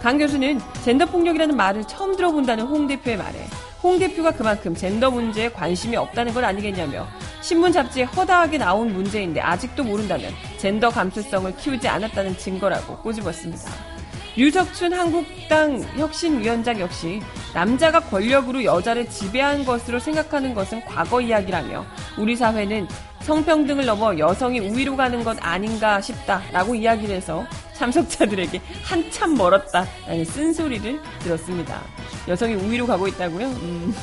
강 0.00 0.18
교수는 0.18 0.60
젠더 0.84 1.06
폭력이라는 1.06 1.56
말을 1.56 1.84
처음 1.84 2.16
들어본다는 2.16 2.64
홍 2.64 2.86
대표의 2.86 3.16
말에 3.16 3.46
홍 3.82 3.98
대표가 3.98 4.30
그만큼 4.30 4.74
젠더 4.74 5.10
문제에 5.10 5.48
관심이 5.48 5.96
없다는 5.96 6.32
건 6.34 6.44
아니겠냐며 6.44 7.06
신문 7.40 7.72
잡지에 7.72 8.04
허다하게 8.04 8.58
나온 8.58 8.92
문제인데 8.92 9.40
아직도 9.40 9.84
모른다면 9.84 10.32
젠더 10.58 10.90
감수성을 10.90 11.56
키우지 11.56 11.86
않았다는 11.88 12.36
증거라고 12.36 12.96
꼬집었습니다. 12.98 13.96
류석춘 14.36 14.92
한국당 14.92 15.80
혁신위원장 15.96 16.78
역시 16.78 17.22
남자가 17.54 18.00
권력으로 18.00 18.64
여자를 18.64 19.08
지배한 19.08 19.64
것으로 19.64 19.98
생각하는 19.98 20.54
것은 20.54 20.84
과거 20.84 21.22
이야기라며 21.22 21.86
우리 22.18 22.36
사회는 22.36 22.86
성평등을 23.20 23.86
넘어 23.86 24.16
여성이 24.18 24.60
우위로 24.60 24.94
가는 24.94 25.24
것 25.24 25.38
아닌가 25.40 26.00
싶다라고 26.00 26.74
이야기를 26.74 27.14
해서 27.16 27.46
참석자들에게 27.76 28.60
한참 28.82 29.34
멀었다 29.34 29.86
라는 30.06 30.24
쓴소리를 30.24 31.00
들었습니다. 31.20 31.82
여성이 32.28 32.54
우위로 32.54 32.86
가고 32.86 33.06
있다고요? 33.06 33.46
음. 33.46 33.94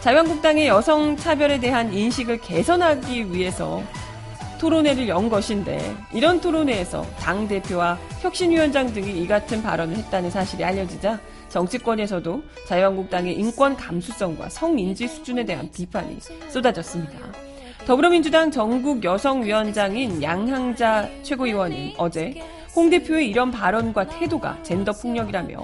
자유한국당의 0.00 0.66
여성 0.66 1.16
차별에 1.16 1.60
대한 1.60 1.92
인식을 1.92 2.38
개선하기 2.40 3.32
위해서 3.32 3.82
토론회를 4.58 5.08
연 5.08 5.28
것인데 5.28 5.96
이런 6.12 6.40
토론회에서 6.40 7.04
당 7.18 7.48
대표와 7.48 7.98
혁신위원장 8.20 8.92
등이 8.92 9.20
이 9.20 9.26
같은 9.26 9.62
발언을 9.62 9.96
했다는 9.96 10.30
사실이 10.30 10.64
알려지자 10.64 11.18
정치권에서도 11.48 12.42
자유한국당의 12.66 13.34
인권 13.34 13.76
감수성과 13.76 14.48
성인지 14.48 15.06
수준에 15.06 15.44
대한 15.44 15.68
비판이 15.70 16.18
쏟아졌습니다. 16.48 17.18
더불어민주당 17.86 18.50
전국 18.50 19.02
여성위원장인 19.02 20.22
양항자 20.22 21.08
최고위원은 21.24 21.94
어제 21.98 22.40
홍 22.74 22.88
대표의 22.88 23.28
이런 23.28 23.50
발언과 23.50 24.06
태도가 24.08 24.62
젠더 24.62 24.92
폭력이라며 24.92 25.56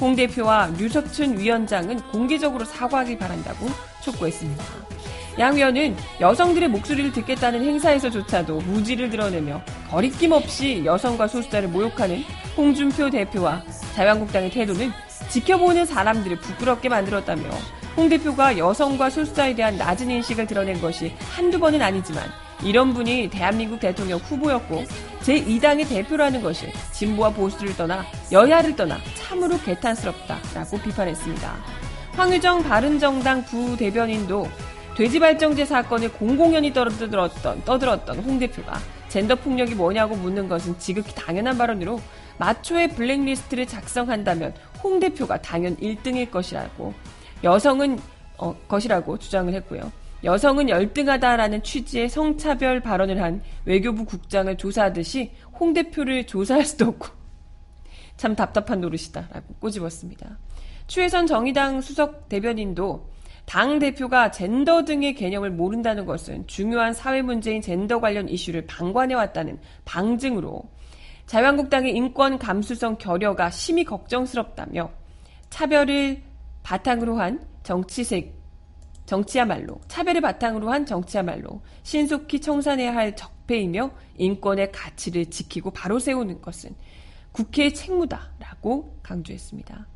홍 0.00 0.14
대표와 0.14 0.70
류석춘 0.78 1.38
위원장은 1.38 2.00
공개적으로 2.10 2.64
사과하길 2.64 3.18
바란다고 3.18 3.66
촉구했습니다. 4.02 4.64
양 5.38 5.54
의원은 5.54 5.96
여성들의 6.20 6.68
목소리를 6.68 7.12
듣겠다는 7.12 7.64
행사에서조차도 7.64 8.58
무지를 8.60 9.08
드러내며 9.08 9.62
거리낌 9.88 10.32
없이 10.32 10.82
여성과 10.84 11.28
소수자를 11.28 11.68
모욕하는 11.68 12.22
홍준표 12.56 13.08
대표와 13.10 13.62
자유한국당의 13.94 14.50
태도는 14.50 14.90
지켜보는 15.30 15.86
사람들을 15.86 16.38
부끄럽게 16.38 16.88
만들었다며 16.88 17.44
홍 17.96 18.08
대표가 18.08 18.58
여성과 18.58 19.08
소수자에 19.10 19.54
대한 19.54 19.76
낮은 19.76 20.10
인식을 20.10 20.46
드러낸 20.46 20.80
것이 20.80 21.14
한두 21.34 21.58
번은 21.58 21.80
아니지만 21.80 22.24
이런 22.62 22.92
분이 22.92 23.30
대한민국 23.30 23.80
대통령 23.80 24.18
후보였고 24.18 24.84
제2당의 25.20 25.88
대표라는 25.88 26.42
것이 26.42 26.72
진보와 26.92 27.30
보수를 27.30 27.76
떠나 27.76 28.04
여야를 28.30 28.76
떠나 28.76 28.98
참으로 29.14 29.58
개탄스럽다라고 29.58 30.78
비판했습니다. 30.78 31.56
황유정 32.12 32.62
바른정당 32.62 33.44
부대변인도 33.44 34.48
돼지발정제 34.96 35.64
사건을 35.64 36.12
공공연히 36.12 36.72
떠들었던, 36.72 37.64
떠들었던 37.64 38.18
홍 38.18 38.38
대표가 38.38 38.78
젠더 39.08 39.36
폭력이 39.36 39.74
뭐냐고 39.74 40.14
묻는 40.14 40.48
것은 40.48 40.78
지극히 40.78 41.14
당연한 41.14 41.56
발언으로 41.56 42.00
마초의 42.38 42.90
블랙리스트를 42.90 43.66
작성한다면 43.66 44.54
홍 44.82 45.00
대표가 45.00 45.40
당연 45.40 45.76
1등일 45.76 46.30
것이라고 46.30 46.94
여성은 47.42 47.98
어, 48.38 48.54
것이라고 48.68 49.18
주장을 49.18 49.52
했고요. 49.52 49.92
여성은 50.22 50.68
열등하다라는 50.68 51.62
취지의 51.62 52.08
성차별 52.08 52.80
발언을 52.80 53.22
한 53.22 53.42
외교부 53.64 54.04
국장을 54.04 54.54
조사하듯이 54.56 55.32
홍 55.58 55.72
대표를 55.72 56.26
조사할 56.26 56.64
수도 56.64 56.86
없고 56.86 57.08
참 58.16 58.36
답답한 58.36 58.80
노릇이다라고 58.80 59.54
꼬집었습니다. 59.60 60.38
추혜선 60.86 61.26
정의당 61.26 61.80
수석 61.80 62.28
대변인도 62.28 63.08
당 63.46 63.78
대표가 63.78 64.30
젠더 64.30 64.84
등의 64.84 65.14
개념을 65.14 65.50
모른다는 65.50 66.04
것은 66.04 66.46
중요한 66.46 66.92
사회 66.92 67.22
문제인 67.22 67.62
젠더 67.62 68.00
관련 68.00 68.28
이슈를 68.28 68.66
방관해 68.66 69.14
왔다는 69.14 69.58
방증으로 69.84 70.62
자유한국당의 71.26 71.94
인권 71.94 72.38
감수성 72.38 72.98
결여가 72.98 73.50
심히 73.50 73.84
걱정스럽다며 73.84 74.90
차별을 75.48 76.20
바탕으로 76.62 77.18
한 77.18 77.40
정치색 77.62 78.39
정치야말로 79.10 79.80
차별을 79.88 80.20
바탕으로 80.20 80.70
한 80.70 80.86
정치야말로 80.86 81.60
신속히 81.82 82.40
청산해야 82.40 82.94
할 82.94 83.16
적폐이며 83.16 83.90
인권의 84.16 84.70
가치를 84.70 85.26
지키고 85.26 85.72
바로 85.72 85.98
세우는 85.98 86.40
것은 86.40 86.76
국회의 87.32 87.74
책무다라고 87.74 88.98
강조했습니다. 89.02 89.86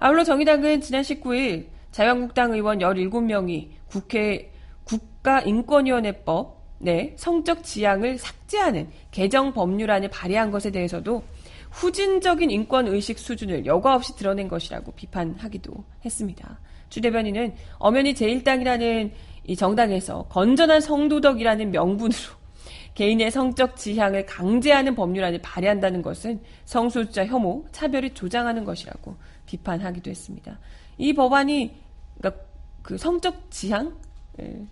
아울러 0.00 0.24
정의당은 0.24 0.80
지난 0.80 1.02
19일 1.02 1.68
자유한국당 1.92 2.52
의원 2.52 2.80
17명이 2.80 3.68
국회 3.86 4.50
국가인권위원회법 4.82 6.64
내 6.80 7.14
성적 7.16 7.62
지향을 7.62 8.18
삭제하는 8.18 8.88
개정 9.12 9.52
법률안을 9.52 10.10
발의한 10.10 10.50
것에 10.50 10.72
대해서도 10.72 11.22
후진적인 11.70 12.50
인권 12.50 12.88
의식 12.88 13.20
수준을 13.20 13.66
여과 13.66 13.94
없이 13.94 14.16
드러낸 14.16 14.48
것이라고 14.48 14.90
비판하기도 14.92 15.72
했습니다. 16.04 16.58
주 16.88 17.00
대변인은 17.00 17.54
엄연히 17.78 18.14
제1당이라는 18.14 19.10
이 19.46 19.56
정당에서 19.56 20.24
건전한 20.28 20.80
성도덕이라는 20.80 21.70
명분으로 21.70 22.18
개인의 22.94 23.30
성적 23.30 23.76
지향을 23.76 24.26
강제하는 24.26 24.94
법률안을 24.94 25.40
발의한다는 25.42 26.02
것은 26.02 26.40
성소수자 26.64 27.26
혐오, 27.26 27.66
차별을 27.72 28.14
조장하는 28.14 28.64
것이라고 28.64 29.16
비판하기도 29.46 30.10
했습니다. 30.10 30.58
이 30.96 31.12
법안이 31.12 31.74
그러니까 32.18 32.42
그 32.82 32.96
성적 32.96 33.50
지향 33.50 33.96
예. 34.40 34.64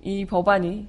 이 0.00 0.24
법안이 0.24 0.88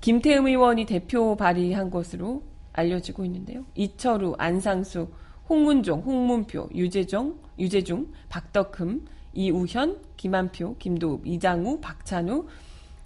김태흠 0.00 0.46
의원이 0.46 0.84
대표 0.84 1.36
발의한 1.36 1.90
것으로 1.90 2.42
알려지고 2.72 3.24
있는데요. 3.24 3.64
이철우, 3.74 4.34
안상수, 4.38 5.08
홍문종, 5.48 6.00
홍문표, 6.00 6.68
유재정, 6.74 7.38
유재중, 7.58 8.12
박덕흠, 8.28 9.04
이우현, 9.32 10.02
김한표, 10.16 10.76
김도읍, 10.78 11.26
이장우, 11.26 11.80
박찬우, 11.80 12.46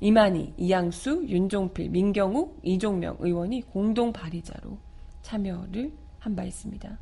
이만희, 0.01 0.55
이양수, 0.57 1.25
윤종필, 1.29 1.91
민경욱, 1.91 2.61
이종명 2.63 3.17
의원이 3.21 3.63
공동 3.63 4.13
발의자로 4.13 4.79
참여를 5.23 5.93
한 6.21 6.37
바 6.37 6.45
있습니다. 6.45 6.99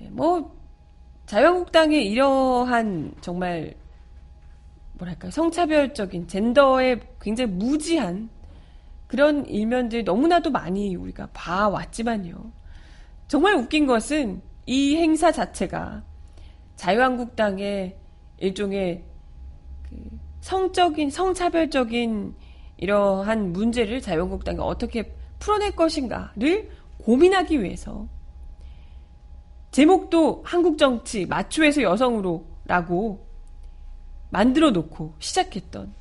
네, 0.00 0.08
뭐 0.10 0.54
자유한국당의 1.26 2.06
이러한 2.10 3.14
정말 3.20 3.74
뭐랄까 4.94 5.30
성차별적인 5.30 6.28
젠더에 6.28 7.00
굉장히 7.20 7.52
무지한 7.52 8.28
그런 9.06 9.46
일면들 9.46 10.04
너무나도 10.04 10.50
많이 10.50 10.94
우리가 10.96 11.28
봐왔지만요. 11.32 12.34
정말 13.28 13.54
웃긴 13.54 13.86
것은 13.86 14.42
이 14.66 14.96
행사 14.96 15.32
자체가 15.32 16.02
자유한국당의 16.76 17.96
일종의 18.38 19.04
그 19.88 19.96
성적인 20.40 21.10
성차별적인 21.10 22.34
이러한 22.76 23.52
문제를 23.52 24.00
자유한국당이 24.00 24.58
어떻게 24.60 25.14
풀어낼 25.38 25.74
것인가를 25.74 26.70
고민하기 26.98 27.62
위해서 27.62 28.08
제목도 29.70 30.42
한국 30.44 30.78
정치 30.78 31.26
마초에서 31.26 31.82
여성으로라고 31.82 33.26
만들어 34.30 34.70
놓고 34.70 35.14
시작했던 35.18 35.94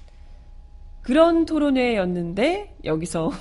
그런 1.02 1.46
토론회였는데 1.46 2.78
여기서 2.84 3.32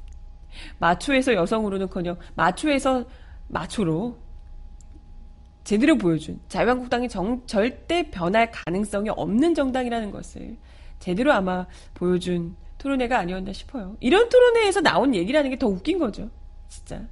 마초에서 0.78 1.34
여성으로는커녕 1.34 2.18
마초에서 2.34 3.04
마초로 3.48 4.18
제대로 5.66 5.98
보여준 5.98 6.38
자유한국당이 6.48 7.08
정, 7.08 7.44
절대 7.44 8.08
변할 8.08 8.52
가능성이 8.52 9.10
없는 9.10 9.52
정당이라는 9.52 10.12
것을 10.12 10.56
제대로 11.00 11.32
아마 11.32 11.66
보여준 11.92 12.54
토론회가 12.78 13.18
아니었나 13.18 13.52
싶어요. 13.52 13.96
이런 13.98 14.28
토론회에서 14.28 14.80
나온 14.80 15.12
얘기라는 15.12 15.50
게 15.50 15.56
더 15.56 15.66
웃긴 15.66 15.98
거죠. 15.98 16.30
진짜. 16.68 17.02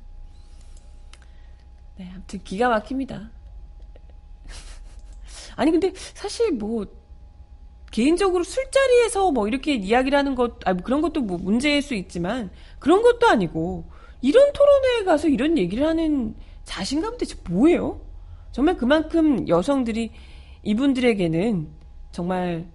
네, 1.97 2.09
아무튼 2.15 2.45
기가 2.45 2.69
막힙니다. 2.69 3.29
아니 5.57 5.73
근데 5.73 5.93
사실 6.15 6.53
뭐 6.53 6.87
개인적으로 7.91 8.45
술자리에서 8.45 9.33
뭐 9.33 9.49
이렇게 9.49 9.75
이야기를 9.75 10.17
하는 10.17 10.37
것, 10.37 10.61
아, 10.65 10.75
뭐 10.75 10.85
그런 10.85 11.01
것도 11.01 11.23
뭐 11.23 11.39
문제일 11.39 11.83
수 11.83 11.97
있지만 11.97 12.53
그런 12.79 13.03
것도 13.03 13.27
아니고 13.27 13.85
이런 14.23 14.53
토론회에 14.53 15.05
가서 15.07 15.27
이런 15.27 15.59
얘기를 15.59 15.85
하는 15.85 16.37
자신감 16.63 17.19
대체 17.19 17.35
뭐예요? 17.51 18.14
정말 18.55 18.77
그만큼 18.77 19.49
여성들이 19.49 20.13
이분들에게는 20.63 21.75
정말 22.13 22.71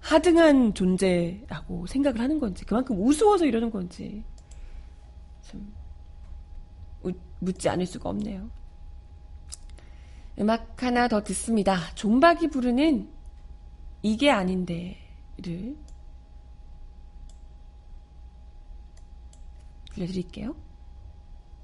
하등한 0.00 0.74
존재라고 0.74 1.86
생각을 1.86 2.20
하는 2.20 2.38
건지, 2.38 2.66
그만큼 2.66 3.02
우스워서 3.02 3.46
이러는 3.46 3.70
건지, 3.70 4.22
좀 5.48 5.72
묻지 7.38 7.70
않을 7.70 7.86
수가 7.86 8.10
없네요. 8.10 8.50
음악 10.38 10.82
하나 10.82 11.08
더 11.08 11.22
듣습니다. 11.22 11.78
존박이 11.94 12.48
부르는 12.48 13.08
이게 14.02 14.30
아닌데를 14.30 14.94
들려드릴게요. 19.94 20.54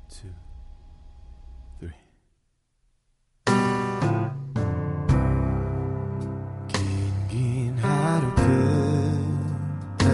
Two, 0.09 0.33
하루 8.19 8.35
끝에 8.35 10.11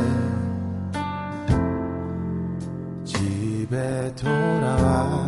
집에 3.05 4.14
돌아와 4.14 5.24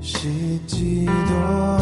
씻지도 0.00 1.79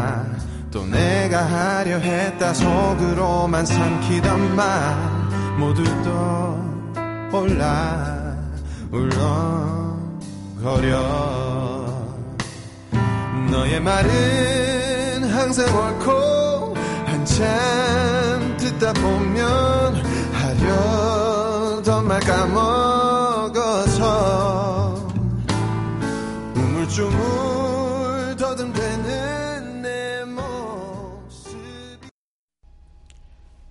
말 0.00 0.50
또 0.70 0.86
내가 0.86 1.44
하려 1.44 1.98
했다 1.98 2.54
속으로만 2.54 3.66
삼키던 3.66 4.54
말 4.54 4.96
모두 5.58 5.82
떠올라 7.32 8.36
울렁거려. 10.62 11.00
너의 13.50 13.80
말은 13.80 15.24
항상 15.24 15.66
옳고 15.66 16.76
한참 17.06 18.56
듣다 18.58 18.92
보면 18.92 20.00
하려던 20.32 22.06
말 22.06 22.20
까먹어서 22.20 23.50
우물쭈물 26.54 27.49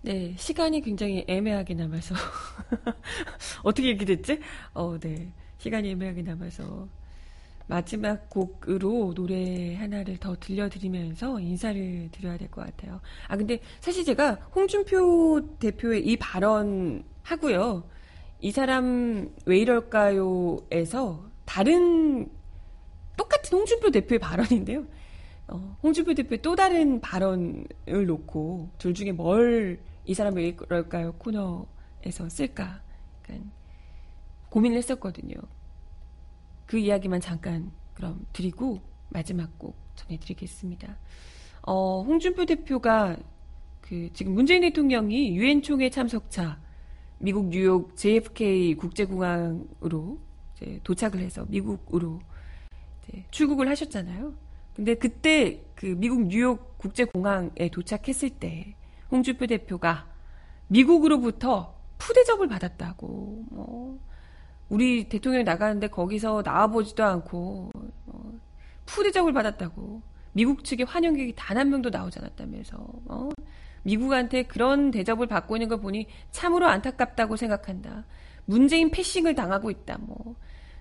네, 0.10 0.34
시간이 0.40 0.82
굉장히 0.82 1.24
애매하게 1.28 1.76
남아서. 1.76 2.16
어떻게 3.62 3.90
이렇게 3.90 4.06
됐지? 4.06 4.40
어, 4.74 4.98
네. 5.00 5.32
시간이 5.60 5.92
애매하게 5.92 6.24
남아서. 6.24 6.88
마지막 7.68 8.28
곡으로 8.32 9.14
노래 9.14 9.76
하나를 9.76 10.18
더 10.18 10.36
들려드리면서 10.40 11.40
인사를 11.40 12.10
드려야 12.12 12.38
될 12.40 12.50
것 12.50 12.66
같아요. 12.66 13.00
아, 13.28 13.38
근데 13.38 13.60
사실 13.82 14.04
제가 14.04 14.34
홍준표 14.56 15.58
대표의 15.60 16.04
이 16.08 16.18
발언 16.18 17.04
하고요. 17.22 17.84
이 18.42 18.52
사람 18.52 19.30
왜 19.46 19.60
이럴까요에서 19.60 21.30
다른 21.46 22.28
똑같은 23.16 23.60
홍준표 23.60 23.92
대표의 23.92 24.18
발언인데요. 24.18 24.86
어, 25.52 25.78
홍준표 25.84 26.14
대표의 26.14 26.42
또 26.42 26.56
다른 26.56 27.02
발언을 27.02 28.06
놓고 28.06 28.70
둘 28.78 28.94
중에 28.94 29.12
뭘 29.12 29.90
이 30.10 30.14
사람 30.16 30.34
왜 30.34 30.48
이럴까요 30.48 31.12
코너에서 31.20 32.30
쓸까 32.30 32.82
고민을 34.50 34.78
했었거든요. 34.78 35.36
그 36.66 36.80
이야기만 36.80 37.22
잠깐 37.22 37.72
그럼 37.94 38.26
드리고 38.34 38.82
마지막 39.10 39.60
곡 39.60 39.76
전해드리겠습니다. 39.96 40.98
어, 41.62 42.02
홍준표 42.02 42.48
대표가 42.48 43.18
그 43.82 44.10
지금 44.14 44.34
문재인 44.34 44.62
대통령이 44.62 45.38
유엔 45.38 45.62
총회 45.62 45.92
참석차 45.92 46.60
미국 47.20 47.50
뉴욕 47.50 47.96
JFK 47.96 48.74
국제공항으로 48.78 50.18
도착을 50.84 51.20
해서 51.20 51.46
미국으로 51.48 52.20
출국을 53.30 53.70
하셨잖아요. 53.70 54.34
근데 54.80 54.96
그때 54.96 55.62
그 55.76 55.88
미국 55.88 56.28
뉴욕 56.28 56.78
국제공항에 56.78 57.68
도착했을 57.70 58.30
때 58.30 58.76
홍준표 59.12 59.46
대표가 59.46 60.08
미국으로부터 60.68 61.76
푸대접을 61.98 62.48
받았다고 62.48 63.44
뭐 63.50 64.00
우리 64.70 65.10
대통령이 65.10 65.44
나가는데 65.44 65.88
거기서 65.88 66.44
나와보지도 66.46 67.04
않고 67.04 67.72
어, 68.06 68.32
푸대접을 68.86 69.34
받았다고 69.34 70.02
미국 70.32 70.64
측의 70.64 70.86
환영객이 70.86 71.34
단 71.36 71.58
한 71.58 71.70
명도 71.70 71.90
나오지 71.90 72.20
않았다면서 72.20 72.78
어? 73.10 73.30
미국한테 73.84 74.44
그런 74.44 74.92
대접을 74.92 75.28
받고 75.28 75.58
있는 75.58 75.68
걸 75.68 75.82
보니 75.82 76.08
참으로 76.32 76.68
안타깝다고 76.68 77.36
생각한다. 77.36 78.06
문재인 78.46 78.92
패싱을 78.92 79.36
당하고 79.36 79.72
있다. 79.72 79.98
뭐 80.00 80.36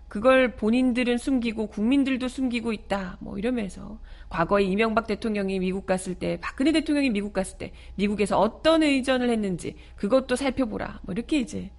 그걸 0.08 0.56
본인들은 0.56 1.18
숨기고 1.18 1.66
국민들도 1.68 2.28
숨기고 2.28 2.72
있다. 2.72 3.18
뭐 3.20 3.38
이러면서 3.38 3.98
과거에 4.30 4.64
이명박 4.64 5.06
대통령이 5.06 5.58
미국 5.58 5.84
갔을 5.86 6.14
때 6.14 6.38
박근혜 6.40 6.72
대통령이 6.72 7.10
미국 7.10 7.32
갔을 7.32 7.58
때 7.58 7.72
미국에서 7.96 8.38
어떤 8.38 8.82
의전을 8.82 9.30
했는지 9.30 9.76
그것도 9.96 10.36
살펴보라. 10.36 11.00
뭐 11.02 11.12
이렇게 11.12 11.38
이제 11.38 11.70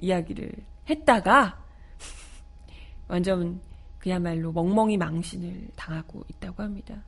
이야기를 0.00 0.50
했다가 0.88 1.62
완전 3.08 3.60
그야말로 3.98 4.52
멍멍이 4.52 4.96
망신을 4.96 5.68
당하고 5.76 6.24
있다고 6.28 6.62
합니다. 6.62 7.02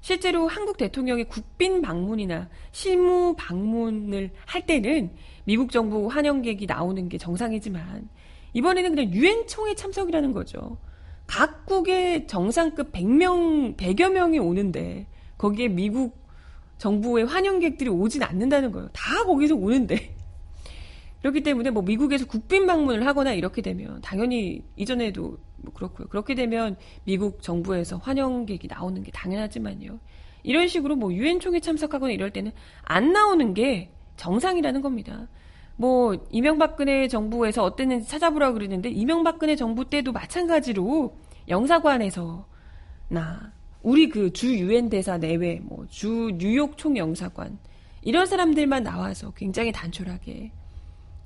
실제로 0.00 0.48
한국 0.48 0.76
대통령의 0.76 1.28
국빈 1.28 1.80
방문이나 1.80 2.48
실무 2.72 3.34
방문을 3.36 4.30
할 4.46 4.66
때는 4.66 5.12
미국 5.44 5.70
정부 5.70 6.08
환영객이 6.08 6.66
나오는 6.66 7.08
게 7.08 7.18
정상이지만 7.18 8.08
이번에는 8.54 8.94
그냥 8.94 9.12
유엔 9.12 9.46
총회 9.46 9.74
참석이라는 9.74 10.32
거죠. 10.32 10.78
각국의 11.26 12.26
정상급 12.26 12.92
100명, 12.92 13.76
100여 13.76 14.12
명이 14.12 14.38
오는데 14.38 15.06
거기에 15.38 15.68
미국 15.68 16.20
정부의 16.78 17.26
환영객들이 17.26 17.88
오진 17.88 18.22
않는다는 18.22 18.72
거예요. 18.72 18.88
다 18.92 19.24
거기서 19.24 19.54
오는데. 19.54 20.14
그렇기 21.20 21.42
때문에 21.42 21.70
뭐 21.70 21.82
미국에서 21.82 22.26
국빈 22.26 22.66
방문을 22.66 23.06
하거나 23.06 23.32
이렇게 23.32 23.62
되면 23.62 24.00
당연히 24.02 24.64
이전에도 24.76 25.38
뭐 25.58 25.72
그렇고요. 25.72 26.08
그렇게 26.08 26.34
되면 26.34 26.76
미국 27.04 27.40
정부에서 27.40 27.98
환영객이 27.98 28.66
나오는 28.66 29.02
게 29.02 29.12
당연하지만요. 29.12 30.00
이런 30.42 30.66
식으로 30.66 30.96
뭐 30.96 31.14
유엔 31.14 31.38
총회 31.38 31.60
참석하거나 31.60 32.12
이럴 32.12 32.30
때는 32.32 32.50
안 32.82 33.12
나오는 33.12 33.54
게 33.54 33.90
정상이라는 34.16 34.82
겁니다. 34.82 35.28
뭐 35.76 36.14
이명박근혜 36.30 37.08
정부에서 37.08 37.64
어땠는지 37.64 38.08
찾아보라고 38.08 38.54
그러는데 38.54 38.90
이명박근혜 38.90 39.56
정부 39.56 39.88
때도 39.88 40.12
마찬가지로 40.12 41.16
영사관에서 41.48 42.46
나 43.08 43.52
우리 43.82 44.08
그 44.08 44.30
주 44.32 44.56
유엔 44.58 44.88
대사 44.88 45.18
내외 45.18 45.60
뭐 45.62 45.86
주 45.88 46.30
뉴욕 46.38 46.76
총영사관 46.78 47.58
이런 48.02 48.26
사람들만 48.26 48.82
나와서 48.82 49.32
굉장히 49.32 49.72
단촐하게 49.72 50.52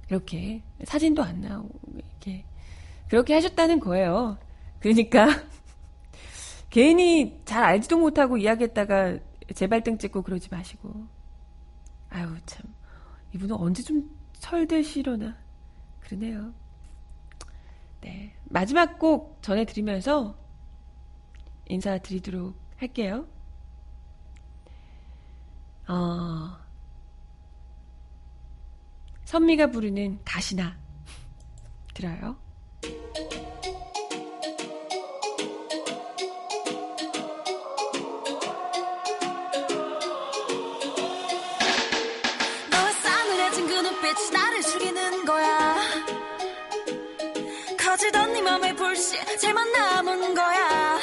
이렇게 0.09 0.63
사진도 0.85 1.23
안 1.23 1.41
나오고 1.41 1.81
이렇게 1.95 2.45
그렇게 3.09 3.35
하셨다는 3.35 3.81
거예요. 3.81 4.39
그러니까 4.81 5.27
괜히 6.71 7.41
잘 7.45 7.65
알지도 7.65 7.99
못하고 7.99 8.37
이야기했다가 8.37 9.19
제발등 9.55 9.99
찍고 9.99 10.23
그러지 10.23 10.49
마시고 10.51 11.07
아유 12.11 12.29
참 12.47 12.65
이분은 13.35 13.55
언제 13.57 13.83
좀 13.83 14.09
철들시려나 14.39 15.37
그러네요. 16.01 16.53
네 18.01 18.35
마지막 18.45 18.99
곡 18.99 19.39
전해드리면서 19.43 20.37
인사드리도록 21.69 22.55
할게요. 22.77 23.27
어, 25.89 26.57
선미가 29.25 29.69
부르는 29.71 30.21
가시나 30.25 30.77
들어요. 31.95 32.37
네 48.97 49.03
불씨 49.03 49.39
제만 49.39 49.71
남은 49.73 50.35
거야 50.35 50.99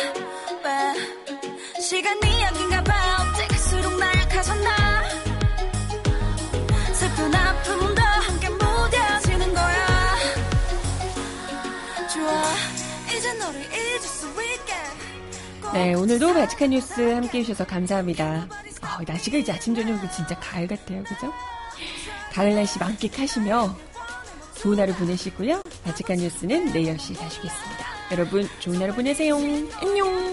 왜 0.64 1.80
시간 1.80 2.18
이야기인가 2.24 2.84
봐 2.84 2.94
어째 3.22 3.48
갈수록 3.48 3.96
나약해졌나 4.00 5.04
슬픈 6.92 7.36
아픔도 7.36 8.02
함께 8.02 8.50
무뎌지는 8.50 9.54
거야 9.54 10.16
좋아 12.12 12.44
이제 13.16 13.32
너를 13.34 13.62
잊을 13.62 14.00
수 14.00 14.28
있게 14.28 14.74
꼭 15.62 15.74
네, 15.74 15.94
오늘도 15.94 16.34
바치칸 16.34 16.72
뉴스 16.72 17.00
함께 17.14 17.40
해주셔서 17.40 17.66
감사합니다. 17.66 18.48
어, 18.82 19.04
날씨가 19.08 19.38
이제 19.38 19.52
아침, 19.52 19.76
저녁은 19.76 20.10
진짜 20.12 20.38
가을 20.40 20.68
같아요. 20.68 21.04
그죠? 21.04 21.32
가을 22.32 22.56
날씨 22.56 22.80
만끽하시며 22.80 23.76
좋은 24.56 24.80
하루 24.80 24.94
보내시고요. 24.94 25.62
바치칸 25.84 26.18
뉴스는 26.18 26.72
내일 26.72 26.96
10시 26.96 27.18
다시 27.18 27.42
겠습니다 27.42 27.83
여러분, 28.14 28.48
좋은 28.60 28.80
하루 28.80 28.94
보내세요. 28.94 29.36
안녕! 29.82 30.33